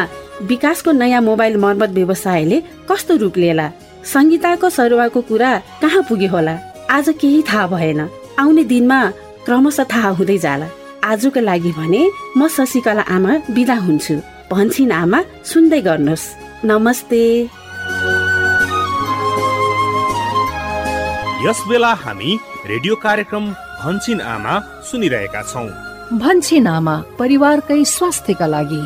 विकासको 0.48 0.92
नयाँ 0.92 1.22
मोबाइल 1.22 1.56
मर्मत 1.64 1.90
व्यवसायले 1.98 2.62
कस्तो 2.90 3.16
रूप 3.22 3.36
लिएला? 3.36 3.70
सङ्गीताको 4.04 4.70
सरुवाको 4.70 5.20
कुरा 5.28 5.50
कहाँ 5.82 6.02
पुग्यो 6.08 6.30
होला 6.30 6.58
आज 6.90 7.08
केही 7.20 7.42
थाहा 7.48 7.66
भएन। 7.66 8.00
आउने 8.40 8.64
दिनमा 8.64 9.00
क्रमशः 9.46 9.84
थाहा 9.92 10.10
हुँदै 10.18 10.38
जाला। 10.38 10.68
आजको 11.04 11.40
लागि 11.40 11.72
भने 11.72 12.02
म 12.36 12.48
शशिकला 12.48 13.02
आमा 13.16 13.32
बिदा 13.50 13.74
हुन्छु। 13.74 14.14
भन्छिन् 14.52 14.92
आमा 14.92 15.18
सुन्दै 15.44 15.80
गर्नुहोस्। 15.80 16.24
नमस्ते। 16.64 17.22
यस 21.44 21.60
बेला 21.68 21.92
हामी 22.04 22.30
रेडियो 22.66 22.94
कार्यक्रम 22.96 23.44
भन्छिन 23.82 24.20
आमा 24.34 24.54
सुनिरहेका 24.90 25.42
छौँ। 25.42 25.68
भन्छिन् 26.18 26.66
आमा 26.66 26.94
परिवारकै 27.18 27.84
स्वास्थ्यका 27.84 28.46
लागि। 28.46 28.82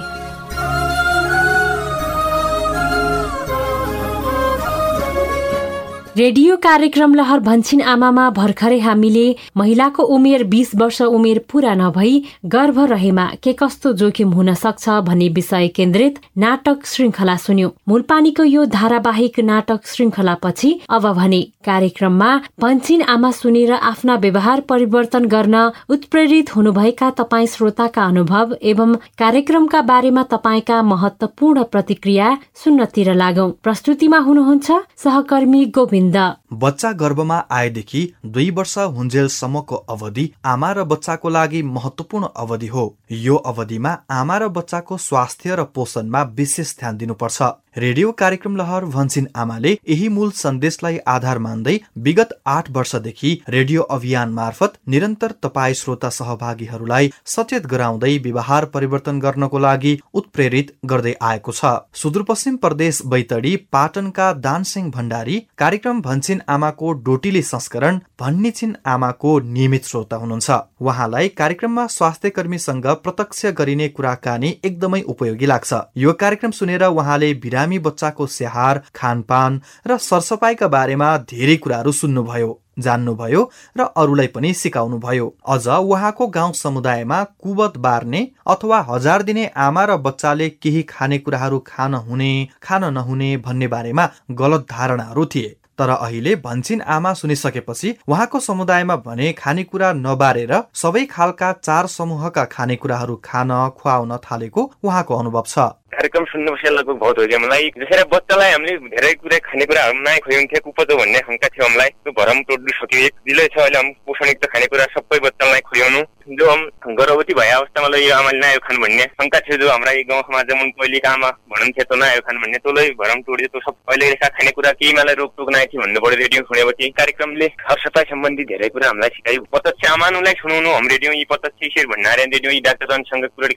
रेडियो 6.16 6.56
कार्यक्रम 6.56 7.14
लहर 7.14 7.40
भन्छिन 7.46 7.80
आमामा 7.84 8.28
भर्खरै 8.36 8.78
हामीले 8.80 9.24
महिलाको 9.56 10.02
उमेर 10.12 10.44
बीस 10.52 10.70
वर्ष 10.74 11.00
उमेर 11.06 11.38
पूरा 11.50 11.74
नभई 11.74 12.12
गर्भ 12.54 12.78
रहेमा 12.92 13.26
के 13.42 13.52
कस्तो 13.52 13.92
जोखिम 14.02 14.30
हुन 14.32 14.52
सक्छ 14.54 14.94
भन्ने 15.08 15.28
विषय 15.38 15.68
केन्द्रित 15.76 16.20
नाटक 16.38 16.86
श्रृङ्खला 16.86 17.34
सुन्यौं। 17.38 17.70
मूलपानीको 17.88 18.44
यो 18.44 18.64
धारावाहिक 18.76 19.40
नाटक 19.42 19.86
श्रृङ्खलापछि 19.86 20.70
अब 20.90 21.10
भने 21.18 21.42
कार्यक्रममा 21.68 22.30
भन्छिन 22.60 23.02
आमा 23.08 23.30
सुनेर 23.32 23.72
आफ्ना 23.82 24.16
व्यवहार 24.24 24.60
परिवर्तन 24.68 25.28
गर्न 25.34 25.66
उत्प्रेरित 25.90 26.54
हुनुभएका 26.56 27.10
तपाईँ 27.18 27.52
श्रोताका 27.56 28.06
अनुभव 28.06 28.56
एवं 28.72 28.96
कार्यक्रमका 29.18 29.82
बारेमा 29.92 30.22
तपाईँका 30.32 30.80
महत्वपूर्ण 30.94 31.68
प्रतिक्रिया 31.76 32.32
सुन्नतिर 32.64 33.14
लागौं। 33.16 33.50
प्रस्तुतिमा 33.62 34.24
हुनुहुन्छ 34.30 34.80
सहकर्मी 35.04 35.64
गोविन्द 35.74 36.04
बच्चा 36.10 36.92
गर्भमा 36.92 37.42
आएदेखि 37.50 38.02
दुई 38.26 38.50
वर्ष 38.50 38.76
हुन्जेलसम्मको 38.78 39.76
अवधि 39.90 40.30
आमा 40.44 40.72
र 40.72 40.84
बच्चाको 40.84 41.28
लागि 41.28 41.62
महत्वपूर्ण 41.64 42.26
अवधि 42.36 42.66
हो। 42.66 42.96
यो 43.12 43.36
अवधिमा 43.36 43.96
आमा 44.10 44.36
र 44.38 44.48
बच्चाको 44.48 44.96
स्वास्थ्य 44.98 45.56
र 45.56 45.64
पोषणमा 45.74 46.22
विशेष 46.36 46.74
ध्यान 46.78 46.96
दिनुपर्छ। 46.96 47.42
रेडियो 47.76 48.10
कार्यक्रम 48.12 48.56
लहर 48.56 48.84
भन्छिन 48.84 49.26
आमाले 49.36 49.70
यही 49.88 50.08
मूल 50.08 50.30
सन्देशलाई 50.32 50.98
आधार 51.06 51.38
मान्दै 51.38 51.78
विगत 51.98 52.30
आठ 52.46 52.70
वर्षदेखि 52.70 53.32
रेडियो 53.48 53.82
अभियान 53.82 54.30
मार्फत 54.32 54.78
निरन्तर 54.88 55.32
तपाईँ 55.42 55.74
श्रोता 55.74 56.08
सहभागीहरूलाई 56.10 57.10
सचेत 57.26 57.66
गराउँदै 57.66 58.16
व्यवहार 58.18 58.64
परिवर्तन 58.74 59.18
गर्नको 59.18 59.58
लागि 59.58 59.98
उत्प्रेरित 60.14 60.72
गर्दै 60.84 61.14
आएको 61.22 61.52
छ। 61.52 61.74
सुदूरपश्चिम 61.94 62.56
प्रदेश 62.56 63.02
बैतडी 63.06 63.54
पाटनका 63.72 64.32
दानसिंह 64.40 64.90
भण्डारी 64.90 65.36
कार्यक्रम 65.58 65.95
भन्छिन 66.02 66.40
आमाको 66.48 66.92
डोटिली 67.04 67.42
संस्करण 67.42 68.00
भन्निछिन 68.20 68.76
आमाको 68.86 69.38
नियमित 69.40 69.84
श्रोता 69.84 70.16
हुनुहुन्छ। 70.16 70.50
उहाँलाई 70.80 71.28
कार्यक्रममा 71.28 71.86
स्वास्थ्य 71.86 72.30
कर्मीसँग 72.30 72.86
प्रत्यक्ष 73.04 73.44
गरिने 73.58 73.88
कुराकानी 73.88 74.50
एकदमै 74.64 75.00
उपयोगी 75.08 75.46
लाग्छ। 75.46 75.72
यो 75.96 76.12
कार्यक्रम 76.12 76.50
सुनेर 76.50 76.84
उहाँले 76.84 77.32
बिरामी 77.34 77.78
बच्चाको 77.78 78.26
स्याहार 78.26 78.82
खानपान 78.94 79.60
र 79.86 79.98
सरसफाइका 80.00 80.68
बारेमा 80.68 81.16
धेरै 81.30 81.56
कुराहरू 81.56 81.92
सुन्नुभयो 81.92 82.60
जान्नुभयो 82.78 83.42
र 83.78 83.84
अरूलाई 83.96 84.26
पनि 84.26 84.52
सिकाउनुभयो। 84.54 85.26
अझ 85.48 85.66
उहाँको 85.68 86.26
गाउँ 86.28 86.52
समुदायमा 86.52 87.22
कुवत 87.42 87.76
बार्ने 87.78 88.20
अथवा 88.46 88.80
हजार 88.88 89.22
दिने 89.22 89.46
आमा 89.56 89.84
र 89.84 89.96
बच्चाले 89.98 90.48
केही 90.62 90.82
खानेकुराहरू 90.82 91.58
खान 91.66 91.94
हुने 92.06 92.32
खान 92.62 92.84
नहुने 92.94 93.36
भन्ने 93.36 93.66
बारेमा 93.66 94.08
गलत 94.32 94.66
धारणाहरू 94.70 95.26
थिए। 95.26 95.56
तर 95.78 95.90
अहिले 95.90 96.34
भन्छिन 96.36 96.80
आमा 96.88 97.12
सुनिसकेपछि 97.12 97.94
उहाँको 98.08 98.40
समुदायमा 98.40 98.96
भने 98.96 99.32
खानेकुरा 99.32 99.92
नबारेर 99.92 100.52
सबै 100.74 101.04
खालका 101.06 101.52
चार 101.52 101.86
समूहका 101.86 102.44
खानेकुराहरू 102.52 103.20
खान 103.24 103.50
खुवाउन 103.78 104.16
थालेको 104.24 104.70
उहाँको 104.84 105.16
अनुभव 105.16 105.44
छ। 105.46 105.58
कार्यक्रम 105.92 106.24
सुन्नुपर्छ 106.24 106.70
लगभग 106.72 106.96
बहुत 106.98 107.18
हो 107.18 107.38
मलाई 107.38 107.68
जसरी 107.78 108.02
बच्चालाई 108.12 108.50
हामीले 108.52 108.72
धेरै 108.94 109.12
कुरा 109.22 109.38
खानेकुराहरू 109.46 109.98
नै 110.02 110.16
खुवाउँथ्यो 110.24 110.60
कुपजो 110.66 110.96
भन्ने 110.98 111.20
शङ्का 111.26 111.48
थियो 111.54 111.64
हामीलाई। 111.66 111.90
त्यो 112.02 112.12
भरम 112.18 112.38
तोड्नु 112.48 112.72
सक्यो 112.80 113.00
एक 113.06 113.14
दिलै 113.22 113.46
छ 113.54 113.56
अहिले 113.62 113.82
पोषणयुक्त 114.06 114.44
खानेकुरा 114.52 114.86
सबै 114.96 115.18
बच्चालाई 115.26 115.62
खुवाउनु। 115.70 116.02
जो 116.26 116.46
हम 116.50 116.60
गर्भवती 116.98 117.34
भए 117.38 117.50
अवस्थामा 117.54 117.88
ल 117.88 117.94
यो 118.02 118.14
आमाले 118.18 118.38
नआयो 118.42 118.58
खानु 118.66 118.80
भन्ने 118.82 119.04
शङ्का 119.14 119.40
थियो 119.46 119.56
जो 119.62 119.70
हाम्रा 119.70 119.92
गाउँ 120.10 120.22
समाजमा 120.26 120.64
पहिलेको 120.74 121.08
आमा 121.08 121.30
भन्नुहुन्थ्यो 121.54 121.84
त्यो 121.86 121.96
नआयो 122.02 122.20
खानु 122.26 122.40
भन्ने। 122.42 122.58
तँलाई 122.66 122.90
भरम 122.98 123.20
तोड्यो 123.22 123.46
त्यो 123.46 123.60
सब 123.62 123.74
अहिले 123.86 124.10
रेखा 124.10 124.28
खानेकुरा 124.36 124.72
केही 124.82 124.92
मलाई 124.98 125.14
रोकटोक 125.22 125.48
नआएको 125.54 125.70
थियो 125.70 125.82
भन्नु 125.86 126.00
पऱ्यो 126.02 126.18
रेडियो 126.22 126.42
सुनेपछि। 126.50 126.90
कार्यक्रमले 126.98 127.46
सफाइ 127.86 128.04
सम्बन्धी 128.10 128.44
धेरै 128.50 128.68
कुरा 128.74 128.90
हामीलाई 128.90 129.14
सिकायो। 129.16 129.46
प्रत्यक्ष 129.54 129.90
आमानुलाई 129.94 130.34
सुनाउनु 130.42 130.70
हम 130.76 130.88
रेडियो 130.94 131.12
यी 131.14 131.24
प्रत्यक्ष 131.30 131.78
शेर 131.78 131.86
भन्नारे 131.94 132.24
रेडियो 132.34 132.52
यी 132.52 132.60
डाक्टर 132.66 132.92
जनसँग 132.92 133.30
कुरा 133.38 133.54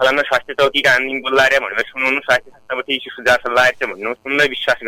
फलाना 0.00 0.22
स्वास्थ्य 0.28 0.54
चौकीका 0.58 0.90
हामी 0.92 1.18
बोलाएर 1.22 1.59
भनेर 1.60 1.84
सुनाउनु 1.86 2.20
भन्नु 3.86 4.44
विश्वास 4.48 4.78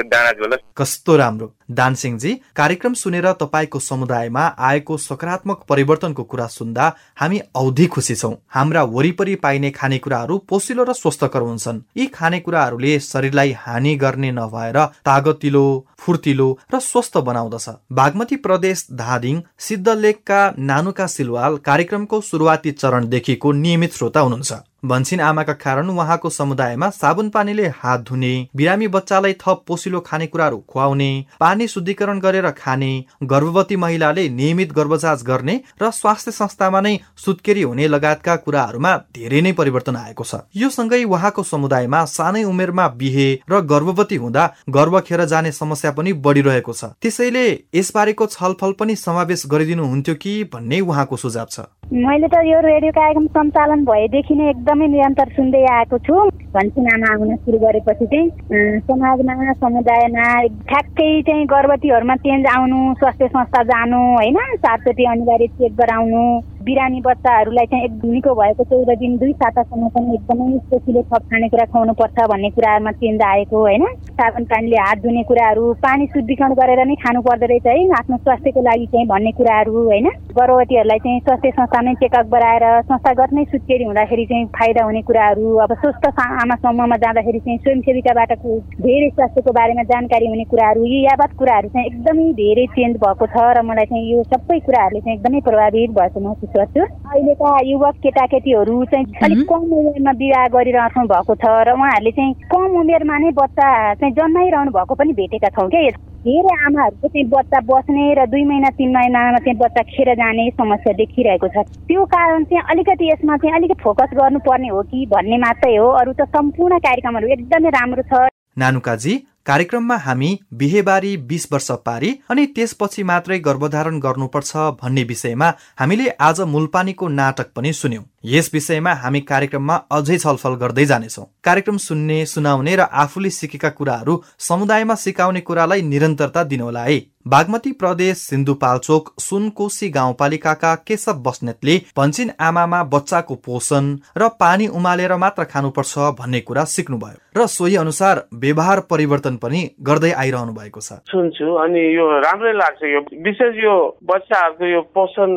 कस्तो 0.77 1.17
राम्रो 1.17 1.47
दानसिंहजी 1.71 2.33
कार्यक्रम 2.57 2.95
सुनेर 2.95 3.27
तपाईँको 3.41 3.79
समुदायमा 3.81 4.45
आएको 4.61 4.97
सकारात्मक 4.99 5.65
परिवर्तनको 5.69 6.23
कुरा 6.25 6.47
सुन्दा 6.49 6.87
हामी 7.17 7.41
औधी 7.55 7.87
खुसी 7.87 8.15
छौँ 8.15 8.35
हाम्रा 8.55 8.83
वरिपरि 8.93 9.35
पाइने 9.43 9.71
खानेकुराहरू 9.71 10.39
पोसिलो 10.49 10.85
र 10.85 10.93
स्वस्थकर 10.93 11.43
हुन्छन् 11.43 11.81
यी 11.97 12.07
खानेकुराहरूले 12.15 12.99
शरीरलाई 13.03 13.53
हानि 13.59 13.95
गर्ने 13.97 14.31
नभएर 14.33 14.79
तागतिलो 15.05 15.65
फुर्तिलो 15.99 16.49
र 16.75 16.81
स्वस्थ 16.81 17.19
बनाउँदछ 17.21 17.69
बागमती 17.93 18.37
प्रदेश 18.47 18.87
धादिङ 18.97 19.41
सिद्धलेखका 19.61 20.43
नानुका 20.65 21.07
सिलवाल 21.09 21.57
कार्यक्रमको 21.65 22.21
सुरुवाती 22.23 22.71
चरणदेखिको 22.75 23.53
नियमित 23.63 23.95
श्रोता 23.95 24.21
हुनुहुन्छ 24.21 24.61
भन्छिन 24.85 25.21
आमाका 25.21 25.53
कारण 25.55 25.89
उहाँको 25.89 26.31
समुदायमा 26.31 26.89
साबुन 26.91 27.29
पानीले 27.31 27.67
हात 27.75 28.01
धुने 28.01 28.31
बिरामी 28.57 28.87
बच्चालाई 28.89 29.33
थप 29.41 29.63
पोसिलो 29.67 30.01
खानेकुराहरू 30.01 30.57
खुवाउने 30.69 31.11
पानी 31.41 31.67
शुद्धिकरण 31.69 32.21
गरेर 32.21 32.51
खाने 32.51 32.89
गर्भवती 33.23 33.77
महिलाले 33.77 34.29
नियमित 34.31 34.73
गर्भजाँच 34.73 35.23
गर्ने 35.23 35.55
र 35.83 35.91
स्वास्थ्य 35.91 36.31
संस्थामा 36.33 36.81
नै 36.81 36.97
सुत्केरी 37.17 37.63
हुने 37.63 37.87
लगायतका 37.89 38.37
कुराहरूमा 38.39 38.97
धेरै 39.15 39.41
नै 39.41 39.53
परिवर्तन 39.53 39.97
आएको 39.97 40.25
छ। 40.25 40.43
यो 40.57 40.71
सँगै 40.71 41.03
उहाँको 41.05 41.43
समुदायमा 41.43 42.05
सानै 42.09 42.43
उमेरमा 42.45 42.89
बिहे 42.99 43.29
र 43.51 43.61
गर्भवती 43.63 44.17
हुँदा 44.17 44.49
गर्भ 44.71 44.99
खेर 45.07 45.25
जाने 45.27 45.53
समस्या 45.53 45.91
पनि 45.93 46.13
बढिरहेको 46.27 46.73
छ। 46.73 46.91
त्यसैले 46.99 47.47
यसबारेको 47.75 48.27
छलफल 48.35 48.73
पनि 48.81 48.97
समावेश 48.97 49.47
गरिदिनु 49.47 49.87
हुन्थ्यो 49.87 50.15
कि 50.19 50.35
भन्ने 50.53 50.81
उहाँको 50.83 51.17
सुझाव 51.17 51.47
छ। 51.51 51.71
मैले 51.95 52.27
त 52.27 52.43
यो 52.43 52.59
रेडियो 52.67 52.93
कार्यक्रम 52.93 53.27
सञ्चालन 53.31 53.85
भएदेखि 53.85 54.35
नै 54.35 54.49
एकदमै 54.51 54.71
निरन्तर 54.75 55.29
सुन्दै 55.29 55.65
आएको 55.73 55.99
छु। 55.99 56.15
भन्छिनामा 56.57 57.13
आउन 57.13 57.37
सुरु 57.37 57.59
गरेपछि 57.59 58.07
चाहिँ 58.07 58.81
समाजमा 58.81 59.53
समुदायमा 59.53 60.27
ठ्याक्कै 60.69 61.11
चाहिँ 61.23 61.47
गर्भवतीहरूमा 61.47 62.17
चेन्ज 62.17 62.47
आउनु 62.47 62.95
स्वास्थ्य 62.95 63.27
संस्था 63.27 63.63
जानु 63.63 64.01
होइन? 64.17 64.39
चारचोटि 64.65 65.05
अनिवार्य 65.05 65.47
चेक 65.47 65.73
गराउनु। 65.77 66.25
बिरामी 66.63 67.01
बच्चाहरूलाई 67.07 67.67
चाहिँ 67.67 67.85
एक 67.85 68.05
निको 68.05 68.35
भएको 68.35 68.65
चौध 68.65 68.91
दिन 68.99 69.17
दुई 69.19 69.33
सातासम्म 69.33 69.89
पनि 69.97 70.15
एकदमै 70.15 70.59
सोचिलो 70.59 71.03
थप 71.03 71.23
खानेकुरा 71.33 71.65
खुवाउनु 71.73 71.93
पर्छ 72.01 72.27
भन्ने 72.33 72.51
कुरामा 72.57 72.91
चेन्ज 72.93 73.23
आएको 73.27 73.61
होइन। 73.61 73.85
साबुन 74.13 74.45
पानीले 74.45 74.77
हात 74.79 74.99
धुने 75.03 75.23
कुराहरू 75.29 75.73
पानी 75.83 76.07
शुद्धिकरण 76.07 76.53
गरेर 76.55 76.85
नै 76.87 76.95
खानु 77.05 77.21
पर्दो 77.29 77.47
रहेछ 77.53 77.67
है। 77.67 77.77
आफ्नो 77.99 78.17
स्वास्थ्यको 78.17 78.63
लागि 78.63 78.87
चाहिँ 78.87 79.07
भन्ने 79.07 79.31
कुराहरू 79.39 79.85
होइन। 79.85 80.09
गर्भवतीहरूलाई 80.39 80.99
चाहिँ 80.99 81.21
स्वास्थ्य 81.21 81.51
संस्थामै 81.51 81.95
चेकअप 82.03 82.27
गराएर 82.35 82.67
संस्थागत 82.83 83.33
नै 83.33 83.45
सुत्केरी 83.45 83.85
हुँदाखेरि 83.85 84.25
चाहिँ 84.25 84.47
फाइदा 84.59 84.85
हुने 84.85 85.03
कुराहरू 85.03 85.55
अब 85.65 85.75
स्वस्थ 85.83 86.07
आमा 86.23 86.55
समूहमा 86.57 86.97
जाँदाखेरि 86.97 87.39
चाहिँ 87.39 87.59
स्वयंसेविकाबाट 87.59 88.33
धेरै 88.33 89.09
स्वास्थ्यको 89.09 89.53
बारेमा 89.53 89.83
जानकारी 89.91 90.27
हुने 90.27 90.45
कुराहरू 90.53 90.85
यी 90.85 91.03
यावत 91.05 91.33
कुराहरू 91.39 91.69
चाहिँ 91.69 91.87
एकदमै 91.87 92.31
धेरै 92.41 92.67
चेन्ज 92.77 92.97
भएको 93.05 93.27
छ 93.27 93.49
र 93.59 93.63
मलाई 93.63 93.91
चाहिँ 93.93 94.05
यो 94.13 94.23
सबै 94.29 94.59
कुराहरूले 94.61 95.01
चाहिँ 95.01 95.17
एकदमै 95.19 95.41
प्रभावित 95.49 95.91
भएको 95.99 96.21
महसुस 96.21 96.52
गर्छु। 96.57 96.83
अहिलेका 96.83 97.51
युवक 97.71 97.95
केटाकेटीहरू 98.03 98.85
चाहिँ 98.93 99.07
अलिक 99.25 99.43
कम 99.51 99.63
उमेरमा 99.79 100.13
विवाह 100.23 100.47
गरिरहनु 100.55 101.07
भएको 101.13 101.35
छ 101.35 101.45
र 101.67 101.73
उहाँहरूले 101.73 102.11
चाहिँ 102.13 102.35
कम 102.53 102.71
उमेरमा 102.81 103.19
नै 103.19 103.31
बच्चा 103.41 103.69
चाहिँ 104.01 104.15
जन्माइरहनु 104.15 104.71
भएको 104.73 104.95
पनि 104.95 105.13
भेटेका 105.21 105.49
छौँ 105.57 105.69
क्या। 105.71 105.91
धेरै 106.23 106.55
आमाहरूको 106.67 107.09
चाहिँ 107.09 107.27
बच्चा 107.29 107.61
बस्ने 107.67 108.05
र 108.15 108.27
दुई 108.31 108.45
महिना 108.45 108.69
तिन 108.79 108.91
महिनामा 108.95 109.39
चाहिँ 109.43 109.59
बच्चा 109.59 109.83
खेर 109.91 110.15
जाने 110.15 110.49
समस्या 110.55 110.93
देखिरहेको 111.01 111.49
छ। 111.49 111.67
त्यो 111.89 112.05
कारण 112.15 112.45
चाहिँ 112.45 112.63
अलिकति 112.71 113.11
यसमा 113.11 113.37
चाहिँ 113.43 113.57
अलिकति 113.57 113.83
फोकस 113.83 114.11
गर्नुपर्ने 114.15 114.69
हो 114.69 114.83
कि 114.91 115.07
भन्ने 115.11 115.39
मात्रै 115.45 115.77
हो। 115.77 115.89
अरू 116.01 116.13
त 116.13 116.29
सम्पूर्ण 116.31 116.79
कार्यक्रमहरू 116.79 117.29
एकदमै 117.37 117.71
राम्रो 117.75 118.03
छ। 118.07 118.29
नानुकाजी 118.59 119.15
कार्यक्रममा 119.47 119.97
हामी 119.97 120.39
बिहेबारी 120.55 121.17
बिस 121.17 121.47
वर्ष 121.53 121.71
पारी 121.71 122.11
अनि 122.31 122.47
त्यसपछि 122.47 123.03
मात्रै 123.03 123.39
गर्भधारण 123.39 123.99
गर्नुपर्छ 124.01 124.57
भन्ने 124.83 125.03
विषयमा 125.03 125.49
हामीले 125.79 126.09
आज 126.21 126.41
मूलपानीको 126.41 127.09
नाटक 127.09 127.47
पनि 127.57 127.73
सुन्यौं। 127.73 128.03
यस 128.25 128.51
विषयमा 128.55 128.93
हामी 128.95 129.21
कार्यक्रममा 129.21 129.77
अझै 129.91 130.19
छलफल 130.19 130.55
गर्दै 130.55 130.85
जानेछौँ। 130.87 131.27
कार्यक्रम 131.45 131.77
सुन्ने 131.77 132.27
सुनाउने 132.27 132.77
र 132.77 132.81
आफूले 132.81 133.31
सिकेका 133.31 133.71
कुराहरू 133.71 134.23
समुदायमा 134.39 134.95
सिकाउने 134.95 135.41
कुरालाई 135.41 135.83
निरन्तरता 135.83 136.45
दिनुहोला 136.45 136.83
है। 136.83 136.99
बागमती 137.27 137.71
प्रदेश 137.73 138.19
सिन्धुपाल्चोक 138.19 139.09
सुनकोशी 139.21 139.89
गाउँपालिकाका 139.89 140.75
केशव 140.87 141.19
बस्नेतले 141.23 141.77
भन्छिन 141.97 142.31
आमामा 142.41 142.83
बच्चाको 142.85 143.35
पोषण 143.47 143.91
र 144.19 144.29
पानी 144.41 144.67
उमालेर 144.69 145.15
मात्र 145.17 145.45
खानुपर्छ 145.45 145.99
भन्ने 146.19 146.41
कुरा 146.41 146.65
सिक्नुभयो 146.67 147.41
र 147.41 147.47
सोही 147.47 147.77
अनुसार 147.77 148.23
व्यवहार 148.43 148.81
परिवर्तन 148.91 149.37
पनि 149.37 149.61
गर्दै 149.81 150.11
आइरहनु 150.13 150.53
भएको 150.53 150.81
छ। 150.81 150.99
सुन्छु 151.07 151.55
अनि 151.63 151.83
यो 151.97 152.07
राम्रै 152.27 152.53
लाग्छ 152.53 152.83
यो 152.85 153.01
विशेष 153.23 153.55
यो 153.65 153.75
बच्चाहरूको 154.05 154.67
यो 154.67 154.81
पोषण 154.91 155.31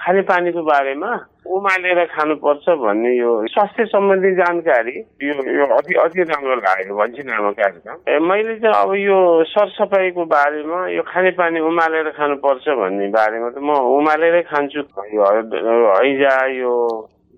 खाने 0.00 0.20
पानीको 0.28 0.62
बारेमा 0.64 1.10
उमालेर 1.44 2.04
खानुपर्छ 2.14 2.66
भन्ने 2.80 3.10
यो 3.16 3.30
स्वास्थ्य 3.52 3.84
सम्बन्धी 3.92 4.30
जानकारी 4.40 4.96
यो 5.22 5.34
यो 5.58 5.66
अति 5.76 5.94
अति 6.04 6.22
राम्रो 6.30 6.54
लागेको 6.56 6.94
भन्छ 6.96 7.16
नामक 7.28 7.54
कार्यक्रम। 7.60 8.26
मैले 8.28 8.54
चाहिँ 8.60 8.74
अब 8.80 8.94
यो 8.96 9.18
सरसफाइको 9.52 10.24
बारेमा 10.24 10.78
यो 10.96 11.02
खानेपानी 11.12 11.60
उमालेर 11.60 12.10
खानुपर्छ 12.16 12.68
भन्ने 12.80 13.08
बारेमा 13.12 13.48
त 13.50 13.58
म 13.60 13.76
उमालेरै 14.00 14.42
खान्छु। 14.48 14.80
यो 15.14 15.22
हैजा 15.28 16.34
यो 16.56 16.72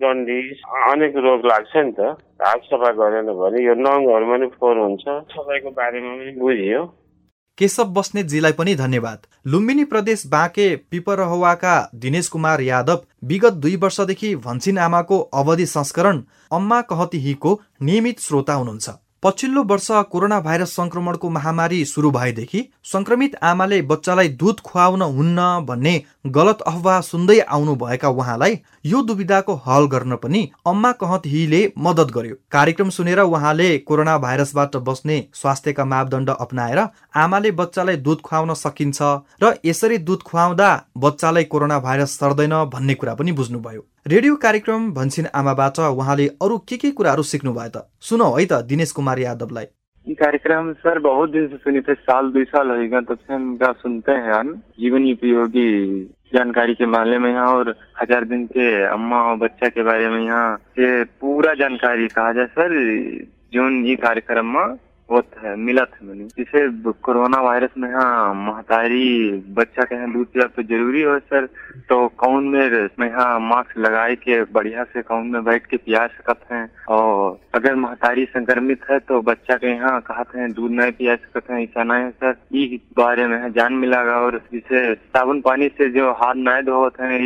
जन्डिस 0.03 0.63
अनेक 0.93 1.17
रोग 1.17 1.47
लाग्छ 1.47 1.75
नि 1.77 1.93
त। 1.99 2.01
हात 2.43 2.61
सफा 2.71 2.91
गरेन 2.99 3.29
भने 3.39 3.59
यो 3.63 3.75
नङहरूमा 3.75 4.37
पनि 4.37 4.47
फोहोर 4.55 4.77
हुन्छ। 4.79 5.05
सफाइको 5.35 5.71
बारेमा 5.79 6.11
पनि 6.15 6.33
बुझियो। 6.39 6.83
केशव 7.63 7.85
बस्नेतजीलाई 7.85 8.53
पनि 8.53 8.75
धन्यवाद। 8.75 9.19
लुम्बिनी 9.47 9.85
प्रदेश 9.85 10.27
बाँके 10.27 10.65
पिपरहवाका 10.91 11.75
दिनेश 11.95 12.29
कुमार 12.29 12.61
यादव 12.61 13.03
विगत 13.25 13.53
दुई 13.53 13.77
वर्षदेखि 13.77 14.35
भन्छिन 14.37 14.79
आमाको 14.79 15.19
अवधि 15.19 15.67
संस्करण 15.67 16.23
अम्मा 16.53 16.81
कहतिहीको 16.83 17.61
नियमित 17.83 18.21
श्रोता 18.21 18.55
हुनुहुन्छ। 18.55 18.91
पछिल्लो 19.23 19.63
वर्ष 19.63 19.87
कोरोना 20.11 20.39
भाइरस 20.41 20.71
संक्रमणको 20.77 21.29
महामारी 21.31 21.85
सुरु 21.85 22.11
भएदेखि 22.11 22.63
संक्रमित 22.85 23.35
आमाले 23.43 23.81
बच्चालाई 23.83 24.29
दुध 24.41 24.61
खुवाउन 24.61 25.03
हुन्न 25.03 25.45
भन्ने 25.67 25.93
गलत 26.29 26.63
अफवाह 26.67 27.01
सुन्दै 27.01 27.39
आउनु 27.41 27.75
भएका 27.77 28.09
उहाँलाई 28.09 28.59
यो 28.87 29.03
दुविधाको 29.03 29.55
हल 29.67 29.87
गर्न 29.87 30.17
पनि 30.17 30.41
अम्मा 30.67 30.93
कहत 31.03 31.27
हिले 31.27 31.63
मद्दत 31.79 32.11
गर्यो। 32.15 32.35
कार्यक्रम 32.53 32.91
सुनेर 32.91 33.21
उहाँले 33.21 33.71
कोरोना 33.79 34.19
भाइरसबाट 34.19 34.77
बस्ने 34.83 35.23
स्वास्थ्यका 35.35 35.85
मापदण्ड 35.85 36.31
अप्नाएर 36.31 36.87
आमाले 37.17 37.51
बच्चालाई 37.63 37.97
दुध 38.03 38.21
खुवाउन 38.21 38.55
सकिन्छ 38.57 38.99
र 39.43 39.55
यसरी 39.65 39.99
दुध 40.01 40.23
खुवाउँदा 40.27 40.75
बच्चालाई 40.99 41.45
कोरोना 41.47 41.79
भाइरस 41.81 42.19
सर्दैन 42.19 42.63
भन्ने 42.75 42.95
कुरा 42.95 43.15
पनि 43.15 43.33
बुझ्नुभयो। 43.33 43.87
रेडियो 44.07 44.37
कार्यक्रम 44.37 44.91
भन्छिन 44.93 45.27
आमाबाट 45.35 45.79
उहाँले 45.79 46.27
अरू 46.43 46.57
के 46.69 46.77
के 46.77 46.91
कुराहरू 46.91 47.23
सिक्नु 47.23 47.53
भयो 47.53 47.69
त? 47.69 47.83
सुनौ 48.03 48.31
है 48.33 48.45
त, 48.45 48.59
दिनेश 48.67 48.93
कुमार 48.93 49.19
यादवलाई। 49.19 49.65
कार्यक्रम 50.19 50.73
सर, 50.75 50.99
बहुत 50.99 51.31
दिन 51.31 51.47
से 51.49 51.57
सुनी 51.57 51.81
थे 51.81 51.95
साल 51.95 52.33
दुई 52.33 52.45
साल 52.51 52.71
होगा 52.71 53.01
तब 53.01 53.19
से 53.23 53.35
हम 53.35 53.57
क्या 53.57 53.73
सुनते 53.79 54.13
हैं 54.27 54.43
जीवन 54.83 55.11
उपयोगी 55.13 55.69
जानकारी 56.35 56.75
के 56.75 56.87
मामले 56.91 57.19
में 57.19 57.31
यहाँ 57.31 57.55
और 57.55 57.75
हज़ार 58.03 58.25
दिन 58.27 58.47
के 58.51 58.71
अम्मा 58.91 59.23
और 59.23 59.37
बच्चा 59.39 59.69
के 59.71 59.83
बारे 59.87 60.09
में 60.11 60.23
यहाँ 60.27 60.57
से 60.75 61.03
पूरा 61.23 61.55
जानकारी 61.63 62.09
कहा 62.11 62.33
जाए 62.33 62.47
सर 62.59 62.81
जो 63.55 63.71
ये 63.87 63.97
कार्यक्रम 64.03 64.57
में 64.59 64.79
है 65.39 65.55
मिला 65.57 65.85
था 65.85 66.05
मैंने। 66.07 66.25
जैसे 66.39 66.61
कोरोना 67.05 67.41
वायरस 67.43 67.71
में 67.79 67.89
यहाँ, 67.89 68.35
महतारी 68.35 69.31
बच्चा 69.57 69.85
के 69.85 69.95
यहाँ 69.95 70.13
दूध 70.13 70.27
पिला 70.33 70.45
तो 70.57 70.63
ज़रूरी 70.63 71.03
हो 71.03 71.19
सर 71.21 71.47
तो 71.89 72.07
कौन 72.23 72.45
में, 72.45 72.85
इसमें 72.85 73.07
यहाँ 73.09 73.39
मास्क 73.41 73.79
लगाए 73.79 74.15
के, 74.17 74.43
बढ़िया 74.53 74.85
से 74.85 75.03
कौन 75.03 75.27
में 75.27 75.45
बैठ 75.45 75.67
के 75.67 75.77
पिया 75.77 76.07
सकते 76.07 76.55
हैं। 76.55 76.71
और 76.89 77.39
अगर 77.55 77.75
महतारी 77.75 78.25
संक्रमित 78.25 78.85
है 78.91 78.99
तो 78.99 79.21
बच्चा 79.23 79.57
के 79.57 79.67
यहाँ 79.67 80.01
कहते 80.01 80.39
हैं, 80.39 80.53
दूध 80.53 80.71
नहीं 80.71 80.93
पिया 80.93 81.17
सकते 81.17 81.53
हैं, 81.53 81.63
ऐसा 81.63 81.83
नहीं 81.83 82.05
है 82.05 82.11
सर। 82.11 82.37
इस 82.55 82.81
बारे 82.97 83.27
में 83.27 83.53
जान 83.53 83.73
मिलागा 83.73 84.17
और 84.19 84.41
इसे 84.55 84.95
साबुन 84.95 85.41
पानी 85.41 85.69
से 85.69 85.89
जो 85.91 86.11
हाथ 86.13 86.35
नहीं 86.37 86.63
धोते 86.63 87.05
हैं 87.05 87.19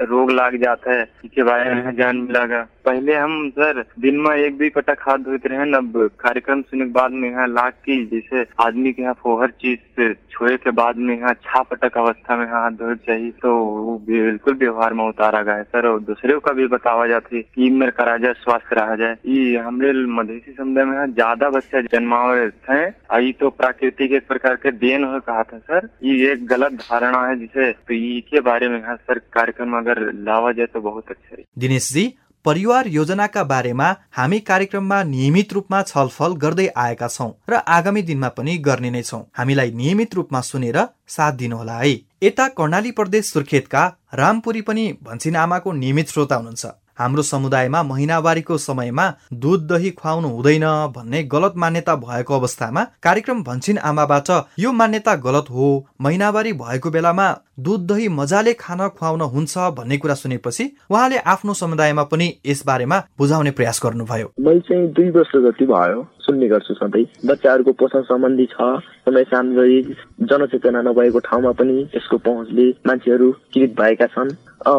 रोग 0.00 0.30
लाग 0.30 0.56
जाता 0.56 0.92
है 0.92 1.02
इसके 1.24 1.42
बारे 1.42 1.74
में 1.74 1.96
जान 1.96 2.16
मिलागा। 2.18 2.66
पहले 2.84 3.14
हम 3.14 3.48
सर, 3.50 3.84
दिन 4.00 4.16
में 4.18 4.30
एक 4.30 4.56
भी 4.58 4.68
पटक 4.70 4.98
हाथ 5.00 5.18
धोते 5.20 5.48
रहे 5.48 5.72
अब 5.74 6.08
कार्यक्रम 6.20 6.60
सुनने 6.62 6.84
के 6.84 6.92
बाद 6.92 7.12
में 7.12 7.30
यहाँ 7.30 7.46
लाग 7.48 7.72
की, 7.84 8.04
जैसे 8.06 8.46
आदमी 8.60 8.92
के 8.92 9.02
यहाँ 9.02 9.14
फोहर 9.22 9.50
चीज़ 9.62 10.14
छुए 10.32 10.56
के 10.56 10.70
बाद 10.70 10.96
में 10.98 11.14
यहाँ 11.16 11.32
छा 11.36 11.62
पटक 11.62 11.96
अवस्था 11.98 12.36
में 12.36 12.46
हाथ 12.46 12.70
धोए 12.72 12.94
चाहिए 13.06 13.30
तो 13.42 13.54
वो 13.56 13.96
बिल्कुल 14.06 14.54
व्यवहार 14.56 14.92
में 14.94 15.04
उतारा 15.04 15.42
गया 15.42 15.54
है, 15.54 15.62
सर। 15.64 15.86
और 15.86 16.00
दूसरे 16.00 16.38
का 16.38 16.52
भी 16.52 16.66
बतावा 16.68 17.06
जाती 17.06 17.36
है 17.36 17.42
कि 17.44 17.70
में 17.70 17.90
करा 17.92 18.16
जाए 18.16 18.32
स्वास्थ्य 18.34 18.76
रहा 18.76 18.96
जाए। 18.96 19.16
ये 19.26 19.56
हमारे 19.58 19.92
मधेसी 20.12 20.52
समुदाय 20.52 20.84
में 20.84 20.94
यहाँ 20.94 21.06
ज़्यादा 21.08 21.50
बच्चा 21.50 21.80
जन्मावे 21.88 22.50
है 22.70 22.86
ये 23.18 23.32
तो 23.32 23.50
प्राकृतिक 23.52 24.12
एक 24.12 24.26
प्रकार 24.28 24.54
के 24.56 24.70
देन 24.72 25.04
हो 25.04 25.20
कहा 25.20 25.42
था, 25.42 25.58
सर। 25.58 25.88
ये 26.04 26.32
एक 26.32 26.46
गलत 26.48 26.72
धारणा 26.80 27.26
है, 27.26 27.38
जिसे 27.38 27.70
तो 27.88 28.20
के 28.22 28.40
बारे 28.42 28.68
में 28.68 28.80
यहाँ 28.80 28.96
सर 28.98 29.18
कार्यक्रम 29.32 29.74
अगर 29.88 30.12
लावा 30.22 30.52
जाए 30.52 30.80
बहुत 30.80 31.10
अच्छा 31.10 31.42
दिनेश 31.58 31.92
जी 31.92 32.06
परिवार 32.44 32.86
योजनाका 32.86 33.42
बारेमा 33.44 33.86
हामी 34.16 34.38
कार्यक्रममा 34.40 35.02
नियमित 35.04 35.52
रूपमा 35.52 35.82
छलफल 35.82 36.34
गर्दै 36.34 36.66
आएका 36.76 37.08
छौँ 37.08 37.30
र 37.50 37.54
आगामी 37.68 38.02
दिनमा 38.02 38.28
पनि 38.28 38.56
गर्ने 38.58 38.90
नै 38.90 39.02
छौँ। 39.02 39.22
हामीलाई 39.38 39.70
नियमित 39.72 40.14
रूपमा 40.14 40.40
सुनेर 40.40 40.78
साथ 41.08 41.32
दिनुहोला 41.34 41.78
है। 41.78 41.92
यता 42.22 42.48
कर्णाली 42.48 42.90
प्रदेश 42.90 43.32
सुर्खेतका 43.32 43.86
रामपुरी 44.14 44.60
पनि 44.60 44.84
भन्छिन 45.02 45.36
आमाको 45.36 45.72
नियमित 45.72 46.08
श्रोता 46.08 46.36
हुनुहुन्छ। 46.36 46.66
हाम्रो 46.98 47.22
समुदायमा 47.22 47.82
महिनावारीको 47.82 48.56
समयमा 48.58 49.04
दुध 49.32 49.66
दही 49.66 49.90
खुवाउनु 49.90 50.28
हुँदैन 50.28 50.64
भन्ने 50.96 51.22
गलत 51.24 51.54
मान्यता 51.56 51.94
भएको 51.96 52.34
अवस्थामा 52.34 52.82
कार्यक्रम 53.02 53.42
भन्छिन 53.42 53.78
आमाबाट 53.90 54.30
यो 54.58 54.72
मान्यता 54.72 55.14
गलत 55.26 55.50
हो। 55.50 55.68
महिनावारी 56.00 56.52
भएको 56.54 56.90
बेलामा 56.90 57.28
दुध 57.58 57.86
दही 57.86 58.08
मजाले 58.08 58.52
खान 58.54 58.86
खुवाउन 58.88 59.20
हुन्छ 59.30 59.58
भन्ने 59.78 59.96
कुरा 59.98 60.14
सुनेपछि 60.14 60.64
उहाँले 60.90 61.18
आफ्नो 61.26 61.54
समुदायमा 61.54 62.02
पनि 62.12 62.26
यस 62.46 62.62
बारेमा 62.66 62.98
बुझाउने 63.18 63.50
प्रयास 63.50 63.80
गर्नुभयो। 63.84 64.30
मैले 64.40 64.60
चाहिँ 64.60 64.86
दुई 64.94 65.10
वर्ष 65.10 65.32
जति 65.46 65.66
भयो 65.66 66.06
सुन्ने 66.22 66.48
गर्छु 66.48 66.74
सधैँ। 66.74 67.04
बच्चाहरूको 67.26 67.72
पोषण 67.72 68.02
सम्बन्धी 68.06 68.46
छ 68.46 68.78
समय 69.08 69.24
सामग्री 69.24 69.82
जनचेतना 70.22 70.82
नभएको 70.82 71.18
ठाउँमा 71.26 71.52
पनि 71.58 71.88
यसको 71.96 72.16
पहुँचले 72.18 72.68
मान्छेहरू 72.86 73.30
पीडित 73.54 73.74
भएका 73.80 74.06
छन्। 74.06 74.36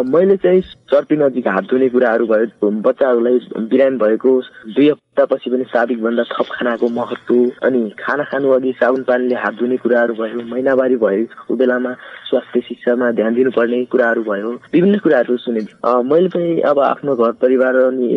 मैले 0.08 0.36
चाहिँ 0.38 0.62
चर्पी 0.92 1.16
नजिक 1.18 1.48
हात 1.48 1.64
धुने 1.72 1.90
कुराहरू 1.90 2.26
भयो 2.28 2.70
बच्चाहरूलाई 2.88 3.40
बिरामी 3.68 3.98
भएको 3.98 4.32
दुई 4.76 4.90
हप्तापछि 4.90 5.50
पनि 5.50 5.64
साबिक 5.74 6.04
भन्दा 6.04 6.24
थप 6.32 6.48
खानाको 6.52 6.88
महत्व 6.96 7.36
अनि 7.68 7.82
खाना 8.00 8.24
खानु 8.32 8.52
अघि 8.52 8.72
साबुन 8.80 9.04
पानीले 9.04 9.36
हात 9.36 9.54
धुने 9.60 9.78
कुराहरू 9.84 10.14
भयो 10.14 10.46
महिनावारी 10.52 10.96
भएको 10.96 11.56
बेलामा 11.56 11.94
स्वास्थ्य 12.30 12.62
शिक्षामा 12.70 13.12
ध्यान 13.12 13.34
दिनुपर्ने 13.36 13.84
कुराहरू 13.92 14.24
भयो 14.24 14.50
विभिन्न 14.74 14.98
कुराहरू 15.04 15.38
सुने। 15.38 15.62
मैले 16.10 16.28
पनि 16.30 16.60
अब 16.62 16.80
आफ्नो 16.80 17.16
घर 17.16 17.32
परिवार 17.42 17.76
अनि 17.76 18.10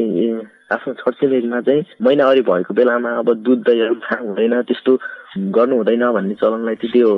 आफ्नो 0.73 0.95
छरछिमेकीमा 1.01 1.61
चाहिँ 1.61 1.85
महिनावारी 2.03 2.41
भएको 2.43 2.75
बेलामा 2.75 3.11
अब 3.19 3.35
दुध 3.43 3.59
दहीहरू 3.67 3.95
खानु 4.05 4.29
हुँदैन 4.29 4.63
त्यस्तो 4.63 4.93
गर्नु 5.57 5.77
हुँदैन 5.77 6.05
भन्ने 6.13 6.35
चलनलाई 6.35 6.75
चाहिँ 6.77 6.93
त्यो 6.93 7.11